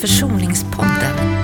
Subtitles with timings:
[0.00, 1.39] Försoningspodden.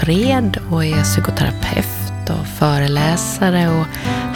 [0.00, 3.86] Fred och är psykoterapeut och föreläsare och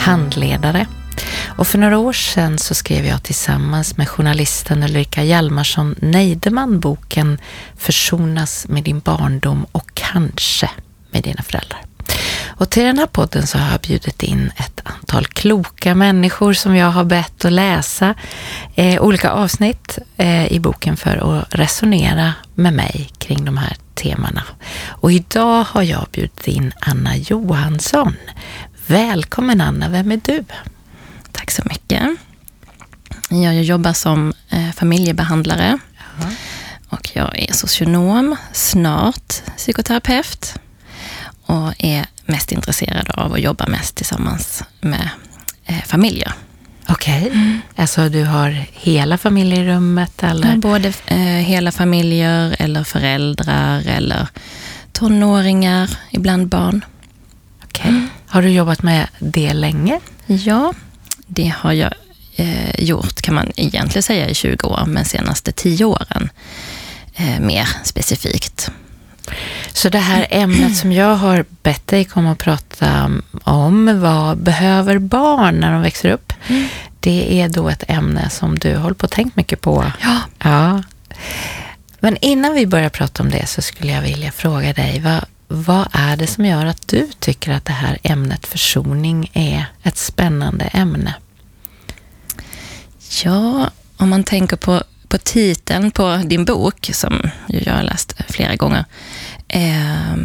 [0.01, 0.87] handledare.
[1.47, 7.39] Och för några år sedan så skrev jag tillsammans med journalisten Ulrika Hjalmarsson Neideman boken
[7.77, 10.71] Försonas med din barndom och kanske
[11.11, 11.81] med dina föräldrar.
[12.47, 16.77] Och till den här podden så har jag bjudit in ett antal kloka människor som
[16.77, 18.15] jag har bett att läsa
[18.75, 24.43] eh, olika avsnitt eh, i boken för att resonera med mig kring de här temana.
[24.89, 28.15] Och idag har jag bjudit in Anna Johansson.
[28.87, 30.45] Välkommen Anna, vem är du?
[31.33, 32.03] Tack så mycket.
[33.31, 35.79] Jag jobbar som eh, familjebehandlare
[36.21, 36.27] Ja.
[36.89, 40.55] och jag är socionom, snart psykoterapeut
[41.47, 45.09] och är mest intresserad av att jobba mest tillsammans med
[45.65, 46.33] eh, familjer.
[46.91, 47.33] Okej,
[47.77, 50.57] alltså du har hela familjen i rummet eller?
[50.57, 54.29] Både eh, hela familjer eller föräldrar eller
[54.93, 56.85] tonåringar, ibland barn.
[57.65, 58.03] Okej.
[58.27, 60.01] Har du jobbat med det länge?
[60.27, 60.73] Ja,
[61.27, 61.93] det har jag
[62.37, 66.31] eh, gjort kan man egentligen säga i 20 år, men senaste 10 åren
[67.15, 68.71] eh, mer specifikt.
[69.73, 73.11] Så det här ämnet som jag har bett dig komma och prata
[73.45, 76.33] om, vad behöver barn när de växer upp?
[77.01, 79.93] Det är då ett ämne som du håller på och tänkt mycket på.
[80.03, 80.19] Ja.
[80.39, 80.83] Ja.
[82.01, 85.89] Men innan vi börjar prata om det så skulle jag vilja fråga dig, vad, vad
[85.93, 90.65] är det som gör att du tycker att det här ämnet försoning är ett spännande
[90.65, 91.15] ämne?
[93.25, 98.57] Ja, om man tänker på, på titeln på din bok, som jag har läst flera
[98.57, 98.85] gånger,
[99.49, 100.17] eh,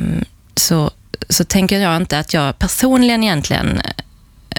[0.55, 0.91] så,
[1.29, 3.81] så tänker jag inte att jag personligen egentligen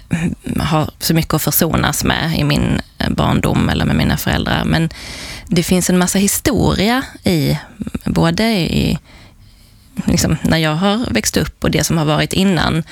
[0.09, 4.65] eh, har så mycket att försonas med i min eh, barndom eller med mina föräldrar.
[4.65, 4.91] Men
[5.47, 7.59] det finns en massa historia i,
[8.05, 8.99] både i
[10.07, 12.83] liksom, när jag har växt upp och det som har varit innan,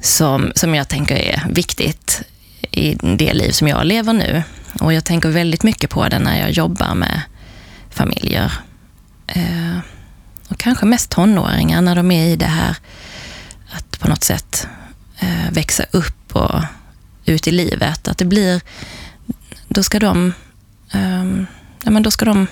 [0.00, 2.22] som, som jag tänker är viktigt
[2.70, 4.42] i det liv som jag lever nu.
[4.80, 7.20] Och jag tänker väldigt mycket på det när jag jobbar med
[7.90, 8.52] familjer.
[9.26, 9.78] Eh,
[10.50, 12.76] och kanske mest tonåringar när de är i det här
[13.70, 14.68] att på något sätt
[15.18, 16.60] eh, växa upp och
[17.24, 18.08] ut i livet.
[18.08, 18.60] Att det blir,
[19.68, 20.32] då ska de,
[20.92, 21.24] eh,
[21.82, 22.46] ja, men då ska de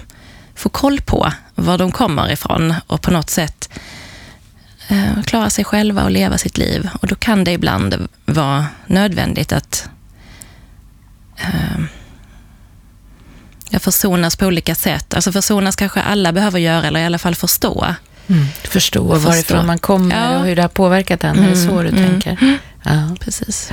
[0.55, 3.71] få koll på var de kommer ifrån och på något sätt
[4.89, 6.89] eh, klara sig själva och leva sitt liv.
[7.01, 9.89] Och då kan det ibland vara nödvändigt att
[11.37, 11.81] eh,
[13.79, 15.15] försonas på olika sätt.
[15.15, 17.95] Alltså försonas kanske alla behöver göra, eller i alla fall förstå.
[18.65, 19.29] Förstå Förstå.
[19.29, 20.39] varifrån man kommer Ja.
[20.39, 21.39] och hur det har påverkat en.
[21.39, 22.59] är det så du Mm, mm, tänker?
[22.83, 23.17] Ja.
[23.21, 23.71] Precis.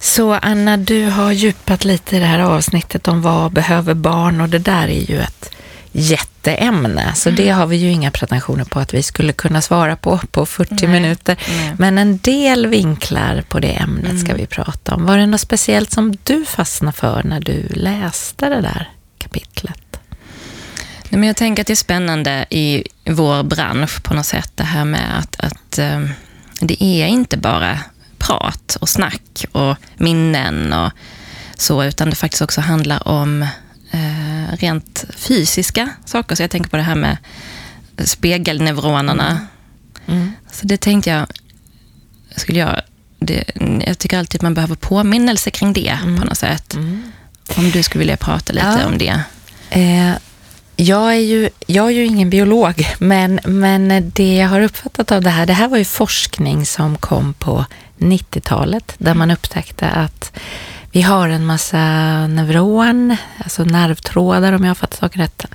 [0.00, 4.48] Så Anna, du har djupat lite i det här avsnittet om vad behöver barn och
[4.48, 5.50] det där är ju ett
[5.92, 7.12] jätteämne.
[7.14, 10.46] Så det har vi ju inga pretensioner på att vi skulle kunna svara på på
[10.46, 10.86] 40 Nej.
[10.88, 11.36] minuter.
[11.48, 11.74] Nej.
[11.78, 15.06] Men en del vinklar på det ämnet ska vi prata om.
[15.06, 18.90] Var det något speciellt som du fastnade för när du läste det där
[19.26, 20.00] kapitlet?
[21.08, 24.64] Nej, men jag tänker att det är spännande i vår bransch på något sätt, det
[24.64, 26.00] här med att, att eh,
[26.60, 27.80] det är inte bara
[28.18, 30.92] prat och snack och minnen och
[31.58, 33.42] så, utan det faktiskt också handlar om
[33.90, 36.36] eh, rent fysiska saker.
[36.36, 37.16] Så jag tänker på det här med
[37.98, 39.40] spegelneuronerna.
[40.50, 41.26] Så det tänkte jag,
[42.36, 42.80] skulle jag,
[43.18, 43.44] det,
[43.86, 46.76] jag tycker alltid att man behöver påminnelse kring det på något sätt.
[47.56, 48.86] Om du skulle vilja prata lite Ja.
[48.86, 49.20] om det.
[49.70, 50.12] Eh,
[50.76, 55.22] jag, är ju, jag är ju ingen biolog, men, men det jag har uppfattat av
[55.22, 57.64] det här, det här var ju forskning som kom på
[57.98, 60.32] 90-talet, där man upptäckte att
[60.92, 61.78] vi har en massa
[62.26, 65.46] neuron, alltså nervtrådar om jag har fattat saken rätt,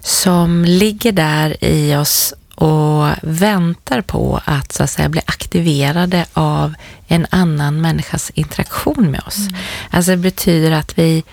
[0.00, 6.74] som ligger där i oss och väntar på att så att säga bli aktiverade av
[7.08, 9.48] en annan människas interaktion med oss.
[9.90, 11.24] Alltså det betyder att vi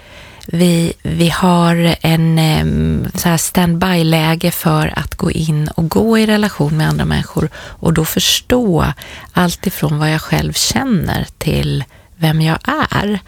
[0.46, 7.06] vi, vi har en standby-läge för att gå in och gå i relation med andra
[7.06, 8.86] människor och då förstå
[9.34, 11.84] allt ifrån vad jag själv känner till
[12.18, 13.20] vem jag är.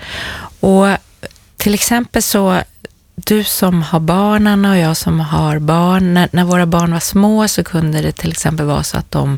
[0.60, 0.88] Och
[1.58, 2.62] till exempel så
[3.16, 7.48] du som har barnen och jag som har barn, när, när, våra barn var små
[7.48, 9.38] så kunde det till exempel vara så att de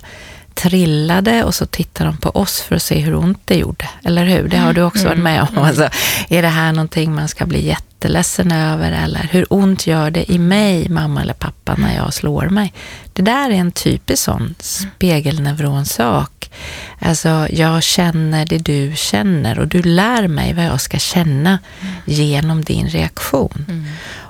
[0.56, 3.90] trillade och så tittade de på oss för att se hur ont det gjorde.
[4.04, 4.48] Eller hur?
[4.48, 5.48] Det har du också varit med om.
[5.52, 5.64] Mm.
[5.64, 5.90] Alltså,
[6.30, 8.92] är det här någonting man ska bli jätteledsen över?
[8.92, 12.74] Eller hur ont gör det i mig, mamma eller pappa, när jag slår mig?
[13.14, 16.52] Det där är en typisk sån spegelneuronsak.
[17.00, 21.60] Alltså, jag känner det du känner och du lär mig vad jag ska känna
[22.06, 23.66] genom din reaktion.
[23.68, 23.86] Mm.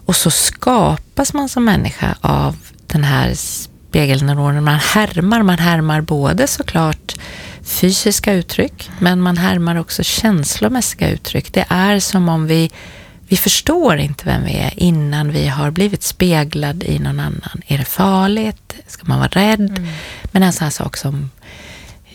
[0.06, 2.56] Och så skapas man som människa av
[2.88, 3.34] den här
[3.96, 4.62] spegelneuroner.
[4.62, 7.16] Man härmar, man härmar både såklart
[7.64, 11.54] fysiska uttryck, men man härmar också känslomässiga uttryck.
[11.54, 12.72] Det är som om vi,
[13.28, 17.62] vi förstår inte vem vi är innan vi har blivit speglad i någon annan.
[17.68, 18.76] Är det farligt?
[18.88, 19.70] Ska man vara rädd?
[19.78, 19.88] Mm.
[20.24, 21.30] Men en sån här sak som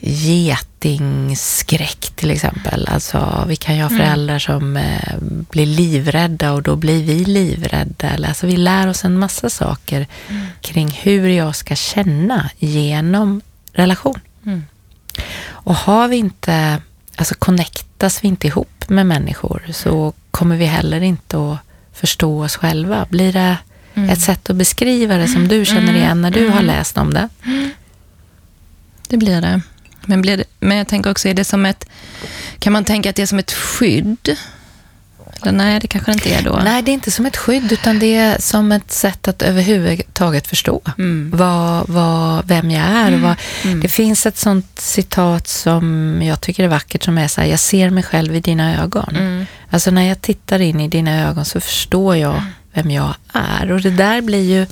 [0.00, 2.88] getingskräck till exempel.
[2.88, 3.98] Alltså, vi kan ju ha mm.
[3.98, 4.60] föräldrar mm.
[4.60, 5.14] som eh,
[5.50, 8.28] blir livrädda och då blir vi livrädda.
[8.28, 10.46] Alltså, vi lär oss en massa saker mm.
[10.60, 13.40] kring hur jag ska känna genom
[13.72, 14.20] relation.
[14.46, 14.64] Mm.
[15.46, 16.82] Och har vi inte,
[17.16, 21.58] alltså connectas vi inte ihop med människor så kommer vi heller inte att
[21.92, 23.06] förstå oss själva.
[23.10, 23.56] Blir det
[23.94, 24.10] mm.
[24.10, 27.28] ett sätt att beskriva det som du känner igen när du har läst om det?
[29.08, 29.60] Det blir det.
[30.06, 31.88] Men, blir det, men jag tänker också, är det som ett...
[32.58, 34.36] Kan man tänka att det är som ett skydd?
[35.42, 36.60] Eller nej, det kanske inte är då.
[36.64, 40.46] Nej, det är inte som ett skydd, utan det är som ett sätt att överhuvudtaget
[40.46, 41.30] förstå mm.
[41.34, 43.08] vad, vad, vem jag är.
[43.08, 43.22] Mm.
[43.22, 43.80] Vad, mm.
[43.80, 47.60] Det finns ett sånt citat som jag tycker är vackert, som är så här, jag
[47.60, 49.16] ser mig själv i dina ögon.
[49.16, 49.46] Mm.
[49.70, 52.44] Alltså när jag tittar in i dina ögon så förstår jag mm.
[52.72, 53.72] vem jag är.
[53.72, 54.66] Och det där blir ju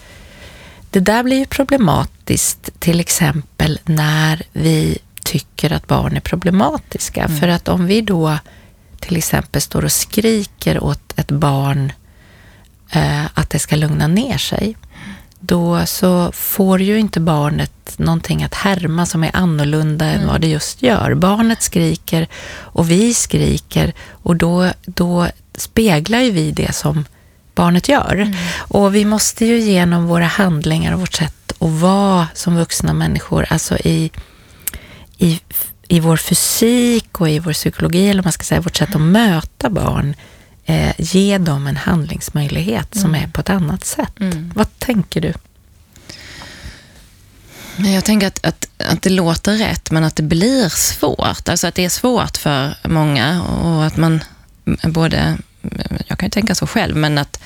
[0.90, 4.98] det där blir ju problematiskt, till exempel när vi
[5.28, 7.24] tycker att barn är problematiska.
[7.24, 7.40] Mm.
[7.40, 8.38] För att om vi då
[9.00, 11.92] till exempel står och skriker åt ett barn
[12.90, 14.76] eh, att det ska lugna ner sig,
[15.40, 20.20] då så får ju inte barnet någonting att härma som är annorlunda mm.
[20.20, 21.14] än vad det just gör.
[21.14, 27.04] Barnet skriker och vi skriker och då, då speglar ju vi det som
[27.54, 28.14] barnet gör.
[28.14, 28.34] Mm.
[28.58, 33.46] Och vi måste ju genom våra handlingar och vårt sätt att vara som vuxna människor,
[33.50, 34.10] alltså i
[35.18, 35.40] i,
[35.88, 39.70] i vår fysik och i vår psykologi, eller man ska säga vårt sätt att möta
[39.70, 40.14] barn,
[40.64, 43.02] eh, ge dem en handlingsmöjlighet mm.
[43.02, 44.20] som är på ett annat sätt.
[44.20, 44.52] Mm.
[44.54, 45.32] Vad tänker du?
[47.76, 51.48] Jag tänker att, att, att det låter rätt, men att det blir svårt.
[51.48, 54.24] Alltså att det är svårt för många och att man
[54.82, 55.38] både,
[56.06, 57.40] jag kan ju tänka så själv, men att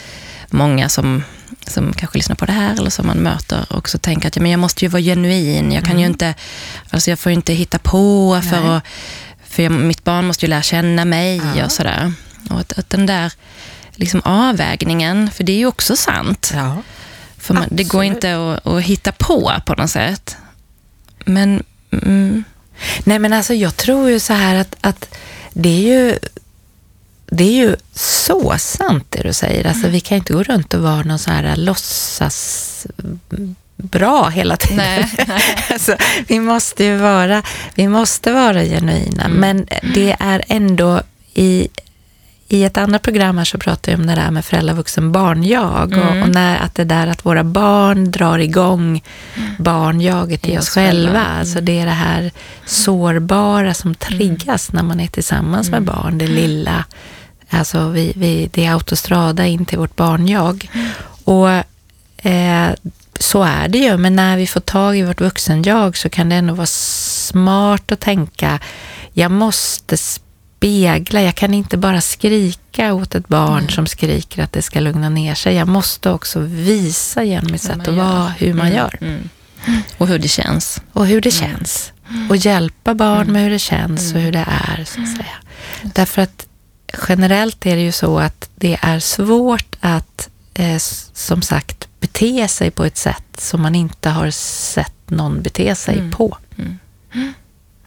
[0.50, 1.22] många som
[1.66, 4.50] som kanske lyssnar på det här eller som man möter också tänker att ja, men
[4.50, 5.72] jag måste ju vara genuin.
[5.72, 6.00] Jag kan mm.
[6.00, 6.34] ju inte,
[6.90, 8.84] alltså jag får inte hitta på för, att,
[9.44, 11.64] för jag, mitt barn måste ju lära känna mig ja.
[11.64, 12.12] och sådär.
[12.50, 13.32] Och att, att, den där
[13.92, 16.52] liksom avvägningen, för det är ju också sant.
[16.54, 16.82] Ja.
[17.38, 20.36] För man, det går inte att, att, hitta på på något sätt.
[21.24, 21.62] Men...
[21.90, 22.44] Mm.
[23.04, 25.14] Nej men alltså jag tror ju så här att, att
[25.52, 26.18] det är ju
[27.34, 29.66] det är ju så sant det du säger.
[29.66, 32.86] Alltså, vi kan inte gå runt och vara någon sån här låtsas
[33.76, 34.76] bra hela tiden.
[34.76, 35.08] Nej,
[35.70, 35.96] alltså,
[36.26, 37.42] vi måste ju vara,
[37.74, 39.24] vi måste vara genuina.
[39.24, 39.40] Mm.
[39.40, 41.00] Men det är ändå
[41.34, 41.68] i,
[42.48, 45.44] i ett annat program här så pratar jag om det där med föräldrar, vuxen, barn,
[45.44, 45.92] jag.
[45.92, 46.08] Mm.
[46.08, 49.02] Och, och, när, att det där att våra barn drar igång
[49.36, 49.50] mm.
[49.58, 51.02] barnjaget i, oss, själva.
[51.02, 51.24] själva.
[51.26, 51.38] Mm.
[51.38, 52.30] Alltså det är det här
[52.66, 54.82] sårbara som triggas mm.
[54.82, 55.94] när man är tillsammans med mm.
[55.94, 56.18] barn.
[56.18, 56.84] Det lilla
[57.52, 60.70] Alltså vi, vi, det är autostrada in till vårt barnjag.
[60.72, 60.88] Mm.
[61.24, 61.48] Och
[62.26, 62.70] eh,
[63.20, 66.36] så är det ju, men när vi får tag i vårt vuxenjag så kan det
[66.36, 68.58] ändå vara smart att tänka,
[69.12, 73.68] jag måste spegla, jag kan inte bara skrika åt ett barn mm.
[73.68, 75.54] som skriker att det ska lugna ner sig.
[75.54, 78.78] Jag måste också visa genom mitt sätt att vara hur man mm.
[78.78, 78.98] gör.
[79.00, 79.28] Mm.
[79.98, 80.82] Och hur det känns.
[80.92, 81.50] Och hur det mm.
[81.50, 81.92] känns.
[82.28, 83.32] Och hjälpa barn mm.
[83.32, 85.36] med hur det känns och hur det är, så att säga.
[85.82, 86.46] Därför att
[87.08, 90.78] generellt är det ju så att det är svårt att, eh,
[91.12, 95.98] som sagt, bete sig på ett sätt som man inte har sett någon bete sig
[95.98, 96.10] mm.
[96.10, 96.38] på.
[96.58, 96.78] Mm.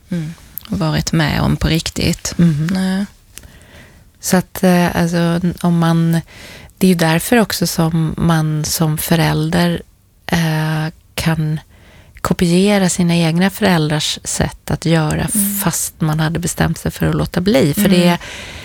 [0.09, 0.33] Mm.
[0.67, 2.35] Varit med om på riktigt.
[2.39, 3.05] Mm.
[4.19, 6.21] Så att eh, alltså, om man...
[6.77, 9.81] Det är ju därför också som man som förälder
[10.25, 11.59] eh, kan
[12.21, 15.27] kopiera sina egna föräldrars sätt att göra.
[15.63, 17.73] Fast man hade bestämt sig för att låta bli.
[17.73, 18.17] För det är,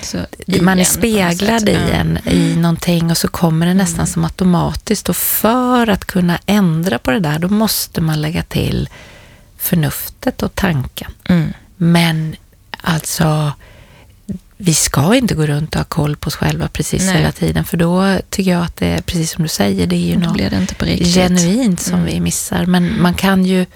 [0.03, 1.79] Så det- man är en speglad i ja.
[1.81, 2.19] Mm.
[2.25, 5.09] en, i någonting och så kommer det nästan som automatiskt.
[5.09, 8.89] Och för att kunna ändra på det där, då måste man lägga till
[9.59, 11.13] förnuftet och tanken.
[11.29, 11.53] Mm.
[11.77, 12.37] Men
[12.81, 13.53] alltså,
[14.57, 17.17] vi ska inte gå runt och ha koll på oss själva precis Nej.
[17.17, 17.65] hela tiden.
[17.65, 20.41] För då tycker jag att det är, precis som du säger, det är ju något
[21.15, 22.07] genuint som Mm.
[22.07, 22.67] vi missar.
[22.67, 23.67] Men man kan ju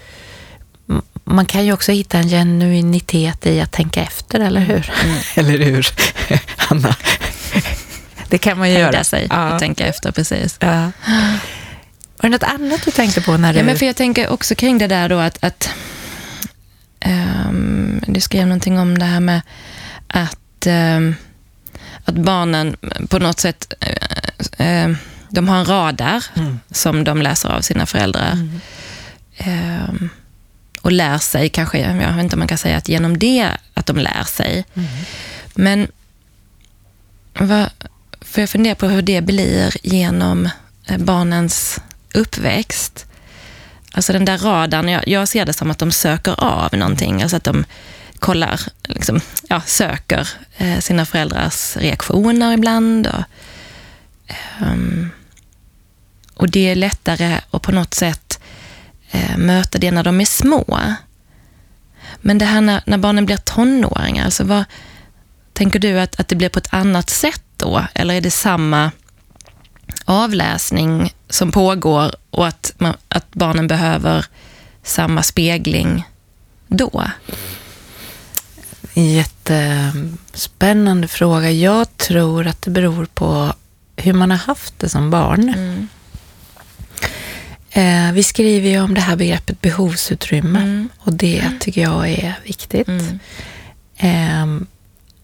[1.25, 4.93] man kan ju också hitta en genuinitet i att tänka efter, eller hur?
[5.05, 5.17] Mm.
[5.35, 5.87] eller hur,
[6.71, 6.97] Anna?
[8.29, 8.85] Det kan man ju göra.
[8.85, 9.53] Hejda sig Ja.
[9.53, 10.57] och tänka efter precis.
[10.61, 10.91] Ja.
[12.17, 13.59] Var det något annat du tänkte på när du...
[13.59, 15.71] Ja, men för jag tänker också kring det där då att, att
[17.01, 19.41] ehm, du skrev någonting om det här med
[20.07, 21.15] att, ehm,
[22.05, 22.77] att barnen
[23.09, 24.91] på något sätt, eh, eh,
[25.29, 26.61] de har en radar Mm.
[26.71, 28.33] som de läser av sina föräldrar.
[28.33, 28.61] Mm.
[29.37, 30.11] Ehm,
[30.85, 33.87] och lär sig, kanske, jag vet inte om man kan säga att genom det att
[33.87, 34.65] de lär sig.
[34.75, 34.89] Mm.
[35.55, 35.89] Men
[37.39, 37.71] vad,
[38.21, 40.49] för jag funderar på hur det blir genom
[40.87, 41.81] eh, barnens
[42.15, 43.07] uppväxt.
[43.93, 47.23] Alltså den där radarn, jag, jag ser det som att de söker av någonting.
[47.23, 47.65] Alltså att de
[48.19, 53.07] kollar, liksom, ja, söker eh, sina föräldrars reaktioner ibland.
[53.07, 53.25] Och,
[54.63, 55.11] um,
[56.35, 58.41] och det är lättare att på något sätt
[59.15, 60.79] eh, möta det när de är små.
[62.17, 64.65] Men det här när, när barnen blir tonåringar, alltså vad,
[65.53, 67.85] tänker du att, att det blir på ett annat sätt då?
[67.95, 68.91] Eller är det samma
[70.05, 74.27] avläsning som pågår och att, man, att barnen behöver
[74.83, 76.05] samma spegling
[76.67, 77.05] då?
[78.95, 81.51] Jättespännande fråga.
[81.51, 83.53] Jag tror att det beror på
[83.97, 85.49] hur man har haft det som barn.
[85.49, 85.89] Mm.
[87.77, 90.89] Eh, vi skriver ju om det här begreppet behovsutrymme Mm.
[90.99, 92.89] och det tycker jag är viktigt.
[92.89, 93.19] Mm.
[93.97, 94.67] Eh,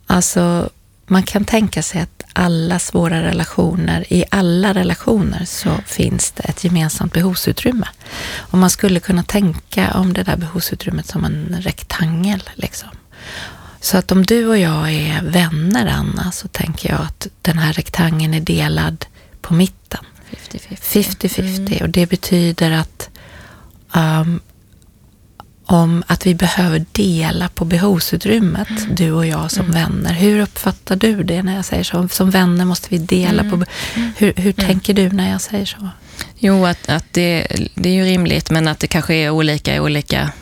[0.07, 0.71] alltså,
[1.07, 6.65] man kan tänka sig att alla svåra relationer, i alla relationer så finns det ett
[6.65, 7.87] gemensamt behovsutrymme.
[8.37, 12.43] Och man skulle kunna tänka om det där behovsutrymmet som en rektangel.
[12.55, 12.89] Liksom.
[13.81, 17.73] Så att om du och jag är vänner, Anna, så tänker jag att den här
[17.73, 19.05] rektangeln är delad
[19.41, 20.05] på mitten.
[20.37, 20.77] 50-50.
[20.81, 23.09] 50-50 och det betyder att
[23.97, 24.41] um,
[25.65, 30.13] om att vi behöver dela på behovsutrymmet, du och jag som vänner.
[30.13, 32.09] Hur uppfattar du det när jag säger så?
[32.09, 33.57] Som vänner måste vi dela på...
[33.57, 33.67] be-
[34.17, 35.89] Hur, hur tänker du när jag säger så?
[36.39, 39.81] Jo, att, att det, det är ju rimligt, men att det kanske är olika i
[39.81, 40.33] olika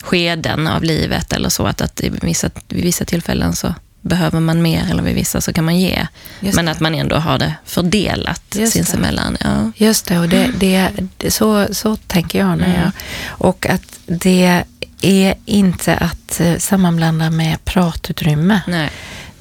[0.00, 1.66] skeden av livet eller så.
[1.66, 5.52] Att, att i vissa, vid vissa tillfällen så behöver man mer eller vid vissa så
[5.52, 6.06] kan man ge.
[6.40, 6.70] Just men det.
[6.70, 9.36] att man ändå har det fördelat Just sinsemellan.
[9.40, 9.70] Ja.
[9.76, 10.90] Just det, och det, det,
[11.30, 12.58] så, så tänker jag.
[12.58, 12.90] När jag
[13.28, 14.64] och att det
[15.00, 18.60] är inte att eh, sammanblanda med pratutrymme.
[18.66, 18.90] Nej.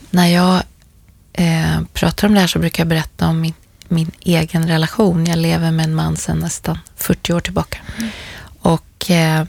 [0.09, 0.63] När jag
[1.33, 3.53] eh, pratar om det här så brukar jag berätta om min,
[3.87, 5.25] min egen relation.
[5.25, 7.77] Jag lever med en man sedan nästan 40 år tillbaka.
[8.59, 9.45] Och eh,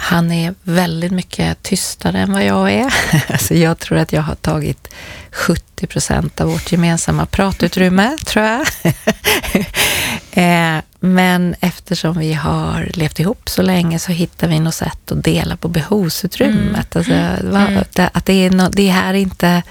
[0.00, 2.94] han är väldigt mycket tystare än vad jag är.
[3.32, 4.88] alltså jag tror att jag har tagit
[5.32, 8.66] 70 procent av vårt gemensamma pratutrymme, tror jag.
[10.76, 15.24] eh, men eftersom vi har levt ihop så länge så hittar vi något sätt att
[15.24, 16.96] dela på behovsutrymmet.
[16.96, 17.12] Alltså,
[17.42, 19.62] va, det, att det är, no, det här är inte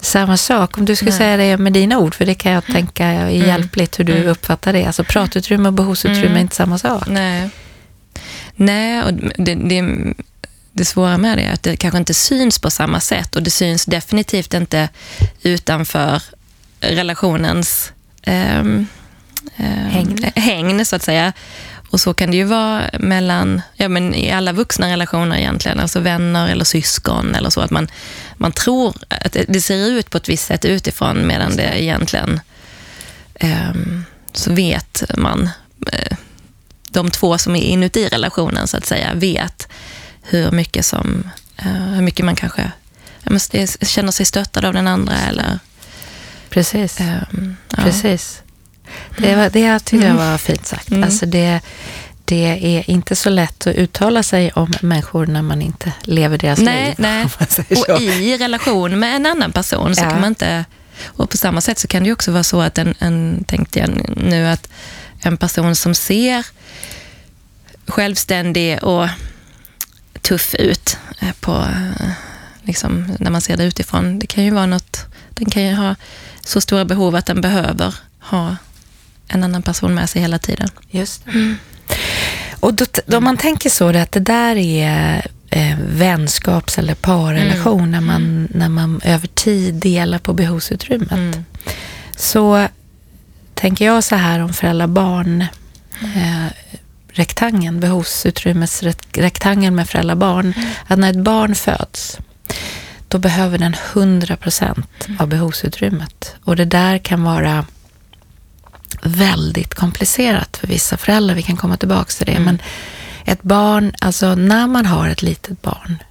[0.00, 0.78] samma sak.
[0.78, 1.18] Om du skulle Nej.
[1.18, 4.72] säga det med dina ord, för det kan jag tänka är hjälpligt hur du uppfattar
[4.72, 4.84] det.
[4.84, 7.06] Alltså pratutrymme och behovsutrymme är inte samma sak.
[7.06, 7.50] Nej.
[8.56, 9.84] Nej, och det, det,
[10.72, 13.50] det svåra med det är att det kanske inte syns på samma sätt och det
[13.50, 14.88] syns definitivt inte
[15.42, 16.22] utanför
[16.80, 17.92] relationens
[18.22, 18.86] ehm,
[19.56, 20.24] ehm, Hägn.
[20.34, 21.32] hägn, så att säga.
[21.90, 26.00] Och så kan det ju vara mellan, ja men i alla vuxna relationer egentligen, alltså
[26.00, 27.88] vänner eller syskon eller så, att man,
[28.36, 32.40] man tror att det, ser ut på ett visst sätt utifrån medan det egentligen,
[33.34, 35.48] ehm, så vet man,
[35.92, 36.16] eh,
[36.94, 39.68] de två som är inuti relationen så att säga, vet
[40.22, 42.70] hur mycket som, eh, hur mycket man kanske
[43.82, 45.58] känner sig stöttad av den andra eller
[46.50, 47.00] Precis.
[47.00, 47.82] ehm, ja.
[47.82, 48.42] Precis.
[49.18, 50.90] Det, var, det tycker jag var fint sagt.
[50.90, 51.04] Mm.
[51.04, 51.60] Alltså det,
[52.24, 52.44] det
[52.76, 56.86] är inte så lätt att uttala sig om människor när man inte lever deras Nej,
[56.86, 56.94] liv.
[56.98, 57.26] nej.
[57.88, 60.10] Och i relation med en annan person så Ja.
[60.10, 60.64] kan man inte...
[61.04, 63.78] Och på samma sätt så kan det ju också vara så att en, en tänkte
[63.78, 64.68] jag nu, att
[65.26, 66.46] en person som ser
[67.86, 69.08] självständig och
[70.20, 72.10] tuff ut eh, på, eh,
[72.62, 75.94] liksom, när man ser det utifrån, det kan ju vara något, den kan ju ha
[76.40, 78.56] så stora behov att den behöver ha
[79.28, 80.68] en annan person med sig hela tiden.
[80.90, 81.56] Just det.
[82.60, 87.90] Och då, då man tänker så, att det där är eh, vänskaps eller parrelation, mm.
[87.90, 88.48] när, man, mm.
[88.50, 91.12] när man över tid delar på behovsutrymmet.
[91.12, 91.44] Mm.
[92.16, 92.68] Så
[93.54, 95.44] tänker jag så här om föräldrar-barn,
[96.00, 96.46] eh,
[97.08, 98.82] rektangeln, behovsutrymmets
[99.12, 100.68] rektangeln med föräldrar-barn, mm.
[100.86, 102.18] att när ett barn föds,
[103.08, 106.34] då behöver den 100 procent av behovsutrymmet.
[106.44, 107.66] Och det där kan vara
[109.02, 111.34] väldigt komplicerat för vissa föräldrar.
[111.34, 112.32] Vi kan komma tillbaka till det.
[112.32, 112.44] Mm.
[112.44, 112.58] Men
[113.24, 116.02] ett barn, alltså när man har ett litet barn,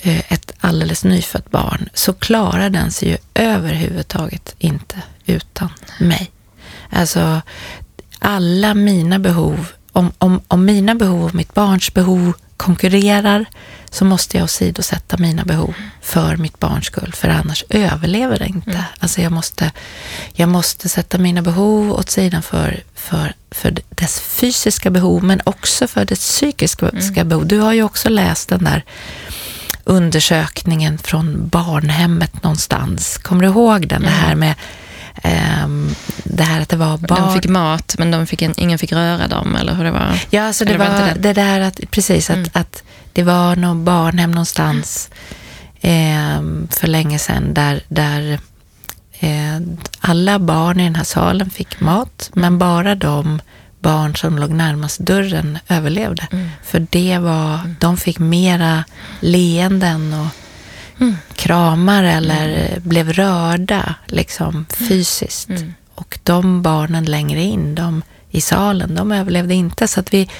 [0.00, 6.30] eh, ett alldeles nyfött barn, så klarar den sig ju överhuvudtaget inte utan mig.
[6.94, 7.42] Alltså,
[8.18, 13.44] alla mina behov, om, om, om mina behov och mitt barns behov konkurrerar
[13.90, 18.70] så måste jag åsidosätta mina behov för mitt barns skull, för annars överlever det inte.
[18.70, 18.82] Mm.
[18.98, 19.72] Alltså jag måste,
[20.32, 25.86] jag måste sätta mina behov åt sidan för, för, för dess fysiska behov, men också
[25.86, 27.28] för dess psykiska mm.
[27.28, 27.46] behov.
[27.46, 28.84] Du har ju också läst den där
[29.84, 33.18] undersökningen från barnhemmet någonstans.
[33.18, 34.02] Kommer du ihåg den?
[34.02, 34.12] Mm.
[34.12, 34.54] Det här med
[36.24, 37.22] det här att det var barn...
[37.22, 40.20] De fick mat, men de fick en, ingen fick röra dem, eller hur det var?
[40.30, 41.14] Ja, alltså det var, var det?
[41.18, 42.50] det där att, precis, att, mm.
[42.52, 45.10] att det var något barnhem någonstans
[45.80, 48.38] eh, för länge sedan där, där
[49.18, 49.60] eh,
[50.00, 53.40] alla barn i den här salen fick mat, men bara de
[53.80, 56.26] barn som låg närmast dörren överlevde.
[56.32, 56.50] Mm.
[56.62, 57.76] För det var, mm.
[57.80, 58.84] de fick mera
[59.20, 60.26] leenden och
[61.00, 61.16] mm.
[61.34, 62.88] kramar eller mm.
[62.88, 64.66] blev rörda liksom mm.
[64.88, 65.48] fysiskt.
[65.48, 65.74] Mm.
[65.94, 69.88] Och de barnen längre in, de i salen, de överlevde inte.
[69.88, 70.30] Så att vi,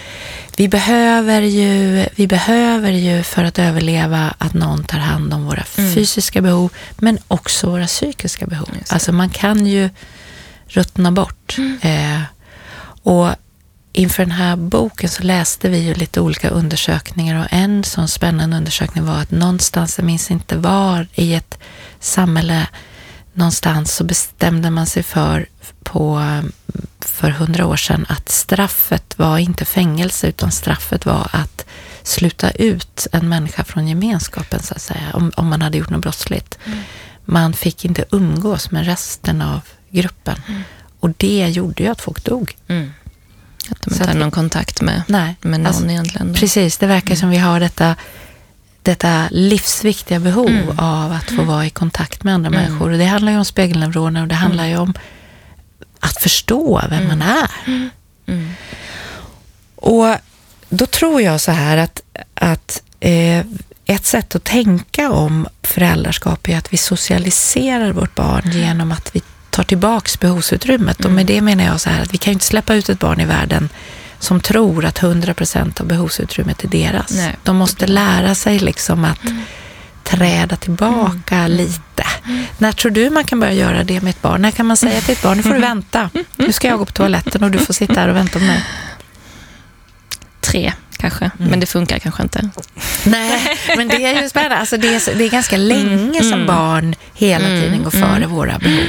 [0.57, 5.65] vi, behöver ju, vi behöver ju för att överleva att någon tar hand om våra
[5.77, 5.95] mm.
[5.95, 8.69] fysiska behov, men också våra psykiska behov.
[8.89, 9.91] Alltså man kan ju
[10.67, 11.57] ruttna bort.
[11.59, 11.79] Mm.
[11.83, 12.23] Eh,
[13.03, 13.29] och
[13.97, 18.57] inför den här boken så läste vi ju lite olika undersökningar och en sån spännande
[18.57, 21.59] undersökning var att någonstans, jag minns inte var, i ett
[22.01, 22.69] samhälle
[23.33, 25.47] någonstans så bestämde man sig för
[25.83, 26.23] på,
[27.01, 31.67] för hundra år sedan att straffet var inte fängelse utan straffet var att
[32.03, 36.03] sluta ut en människa från gemenskapen så att säga, om, om man hade gjort något
[36.03, 36.59] brottsligt.
[36.65, 36.79] Mm.
[37.25, 40.43] Man fick inte umgås med resten av gruppen.
[40.49, 40.63] Mm.
[41.01, 42.57] Och det gjorde ju att folk dog.
[42.69, 42.93] Mm.
[43.71, 46.35] Att de inte hade någon kontakt med, nej, med någon alltså, egentligen.
[46.35, 47.17] Precis, det verkar mm.
[47.17, 47.97] som vi har detta,
[48.83, 50.79] detta livsviktiga behov mm.
[50.79, 52.61] av att få vara i kontakt med andra mm.
[52.61, 52.91] människor.
[52.91, 54.95] Och det handlar ju om spegelneuroner och det handlar ju om
[56.01, 57.91] att förstå vem man är.
[59.77, 60.17] Och
[60.69, 62.03] då tror jag så här att,
[62.35, 63.47] att eh,
[63.87, 69.23] ett sätt att tänka om föräldraskap är att vi socialiserar vårt barn genom att vi
[69.55, 71.01] tar tillbaks behovsutrymmet.
[71.01, 71.11] Mm.
[71.11, 72.99] Och med det menar jag så här att vi kan ju inte släppa ut ett
[72.99, 73.69] barn i världen
[74.19, 77.11] som tror att 100 procent av behovsutrymmet är deras.
[77.11, 77.37] Nej.
[77.43, 79.43] De måste lära sig liksom att mm.
[80.05, 81.53] träda tillbaka mm.
[81.53, 82.05] lite.
[82.27, 82.45] Mm.
[82.59, 84.43] När tror du man kan börja göra det med ett barn?
[84.43, 86.11] När kan man säga till ett barn, nu får du vänta.
[86.37, 88.65] Nu ska jag gå på toaletten och du får sitta här och vänta på mig.
[90.41, 91.51] Tre kanske, mm.
[91.51, 92.51] men det funkar kanske inte.
[93.05, 94.57] Nej, men det är ju spännande.
[94.57, 95.69] Alltså det, är, det är ganska mm.
[95.69, 96.31] länge mm.
[96.31, 97.61] som barn hela mm.
[97.61, 98.31] tiden går före mm.
[98.31, 98.85] våra behov.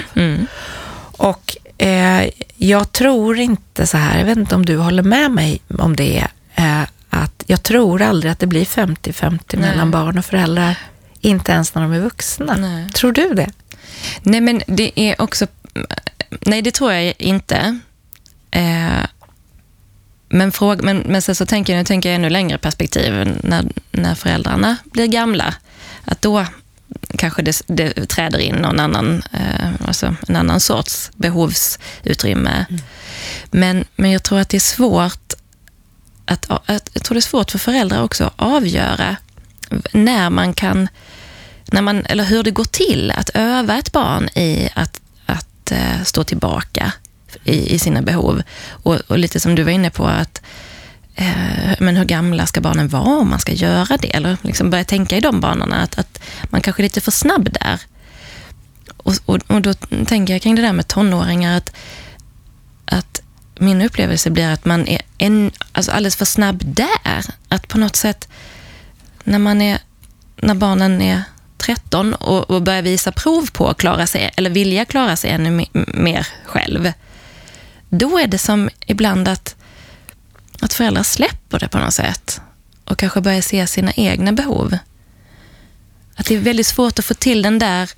[1.18, 5.62] Och eh, jag tror inte så här, jag vet inte om du håller med mig
[5.80, 10.78] om det, eh, att jag tror aldrig att det blir 50-50 mellan barn och föräldrar,
[11.22, 12.56] inte ens när de är vuxna.
[12.56, 12.90] Nej.
[12.90, 13.52] Tror du det?
[14.22, 15.48] Nej, men det är också...
[16.30, 17.80] Nej, det tror jag inte.
[18.52, 19.06] Eh,
[20.30, 23.66] men, fråga, men, men sen så tänker jag, nu tänker jag ännu längre perspektiv, när,
[23.92, 25.56] när föräldrarna blir gamla,
[26.06, 26.46] att då
[27.18, 32.66] kanske det, det träder in någon annan, eh, alltså en annan sorts behovsutrymme.
[32.70, 32.82] Mm.
[33.52, 35.34] Men, men jag tror att det är svårt
[36.26, 39.16] att, att, jag tror det är svårt för föräldrar också att avgöra
[39.92, 40.88] när man kan,
[41.66, 46.04] när man, eller hur det går till att öva ett barn i att, att uh,
[46.04, 46.94] stå tillbaka
[47.44, 48.44] i, i sina behov.
[48.70, 50.42] Och, och, lite som du var inne på, att
[51.16, 54.16] eh, men hur gamla ska barnen vara om man ska göra det?
[54.16, 57.50] Eller liksom börja tänka i de banorna, att, att man kanske är lite för snabb
[57.62, 57.82] där.
[58.98, 59.74] Och, och, och, då
[60.06, 61.76] tänker jag kring det där med tonåringar, att,
[62.86, 63.22] att
[63.60, 67.26] min upplevelse blir att man är en, alltså alldeles för snabb där.
[67.48, 68.28] Att på något sätt,
[69.24, 69.80] när, man är,
[70.36, 71.24] när barnen är
[71.58, 75.66] 13 och, och börjar visa prov på att klara sig, eller vilja klara sig ännu
[75.88, 76.92] mer själv,
[77.90, 79.55] då är det som ibland att,
[80.66, 82.42] att föräldrar släpper det på något sätt
[82.86, 84.78] och kanske börjar se sina egna behov.
[86.16, 87.90] Att det är väldigt svårt att få till den där...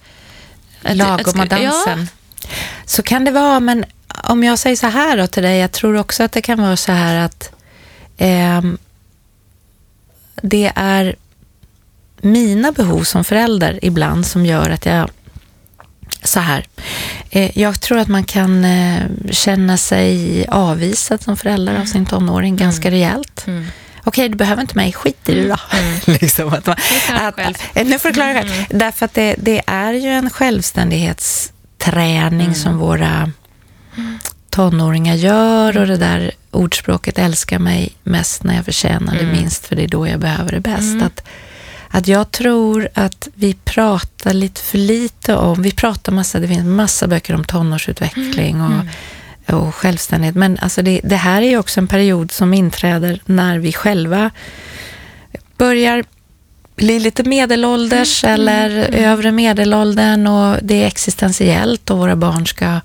[0.82, 2.10] Lagoma dansen.
[2.42, 2.48] Ja.
[2.86, 5.98] Så kan det vara, men om jag säger så här då till dig, jag tror
[5.98, 7.52] också att det kan vara så här att
[8.18, 8.62] eh,
[10.42, 11.16] det är
[12.22, 15.10] mina behov som förälder ibland som gör att jag
[16.24, 16.65] så här.
[17.30, 22.50] Eh, jag tror att man kan eh, känna sig avvisad som förälder av sin tonåring
[22.50, 22.58] mm.
[22.58, 23.43] ganska rejält.
[23.48, 23.65] Mm.
[24.04, 25.58] Okej, du behöver inte mig, skit i det då.
[25.78, 26.00] Mm.
[26.22, 26.76] liksom att man,
[27.10, 27.39] att,
[27.74, 28.52] eh, nu får du klara själv.
[28.52, 28.65] Mm.
[28.70, 32.78] Därför att det, det, är ju en självständighetsträning som mm.
[32.78, 33.32] våra
[34.50, 39.76] tonåringar gör och det där ordspråket älskar mig mest när jag förtjänar det minst för
[39.76, 41.02] det är då jag behöver det bäst.
[41.02, 41.28] Att,
[41.89, 46.65] att jag tror att vi pratar lite för lite om, vi pratar massa, det finns
[46.65, 48.88] massa böcker om tonårsutveckling och, mm.
[49.45, 53.60] och självständighet, men alltså det, det här är ju också en period som inträder när
[53.60, 54.32] vi själva
[55.58, 56.04] börjar
[56.76, 58.34] bli lite medelålders mm.
[58.34, 59.04] eller mm.
[59.12, 62.80] övre medelåldern och det är existentiellt och våra barn ska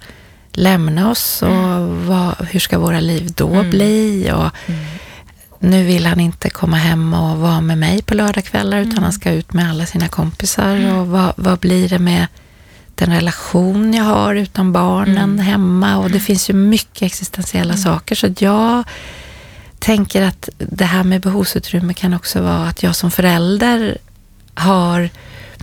[0.52, 2.08] lämna oss och mm.
[2.08, 3.70] vad, hur ska våra liv då mm.
[3.70, 4.30] bli?
[4.34, 4.80] Och, mm
[5.62, 9.02] nu vill han inte komma hem och vara med mig på lördagskvällar utan mm.
[9.02, 10.76] han ska ut med alla sina kompisar.
[10.76, 10.96] Mm.
[10.96, 12.26] Och vad, vad blir det med
[12.94, 15.38] den relation jag har utan barnen mm.
[15.38, 15.96] hemma?
[15.96, 17.82] Och det finns ju mycket existentiella mm.
[17.82, 18.14] saker.
[18.14, 18.84] Så jag
[19.78, 23.98] tänker att det här med behovsutrymme kan också vara att jag som förälder
[24.54, 25.10] har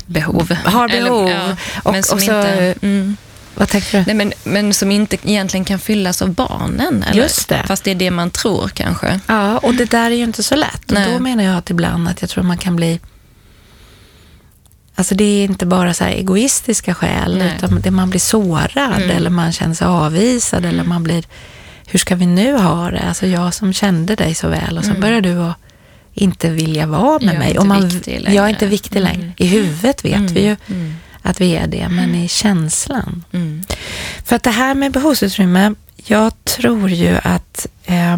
[0.06, 0.52] behov.
[0.66, 1.28] Har behov.
[1.28, 3.18] Eller, ja, och, och så, inte, mm.
[3.60, 4.04] Vad tänker du?
[4.06, 7.04] Nej, men, men som inte egentligen kan fyllas av barnen.
[7.04, 7.22] Eller?
[7.22, 7.64] Just det.
[7.68, 9.20] Fast det är det man tror kanske.
[9.28, 10.92] Ja, och det där är ju inte så lätt.
[10.92, 13.00] Och då menar jag att ibland att jag tror man kan bli
[14.96, 17.54] Alltså det är inte bara så egoistiska skäl, Nej.
[17.56, 19.10] utan det man blir sårad mm.
[19.10, 21.24] eller man känner sig avvisad eller man blir,
[21.88, 23.00] hur ska vi nu ha det?
[23.00, 25.02] Alltså jag som kände dig så väl och så mm.
[25.02, 25.56] börjar du att
[26.14, 27.60] inte vilja vara med jag mig.
[27.60, 29.22] Och man, jag är inte viktig längre.
[29.22, 29.34] Mm.
[29.38, 30.34] I huvudet vet mm.
[30.34, 30.56] vi ju.
[31.24, 33.24] Mm att vi är det, men i känslan.
[33.32, 33.64] Mm.
[34.24, 38.18] För att det här med behovsutrymme, jag tror ju att eh,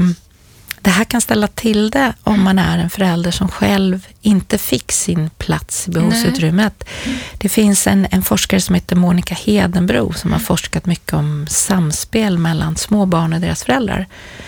[0.82, 4.92] det här kan ställa till det om man är en förälder som själv inte fick
[4.92, 6.84] sin plats i behovsutrymmet.
[7.06, 7.18] Nej.
[7.38, 12.38] Det finns en, en forskare som heter Monica Hedenbro som har forskat mycket om samspel
[12.38, 14.06] mellan små barn och deras föräldrar.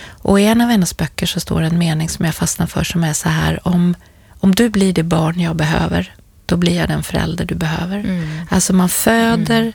[0.10, 3.04] Och i en av hennes böcker så står en mening som jag fastnar för som
[3.04, 3.96] är så här, om,
[4.40, 6.14] om du blir det barn jag behöver,
[6.46, 8.00] då blir jag den förälder du behöver.
[8.00, 8.42] Mm.
[8.50, 9.74] Alltså man föder mm.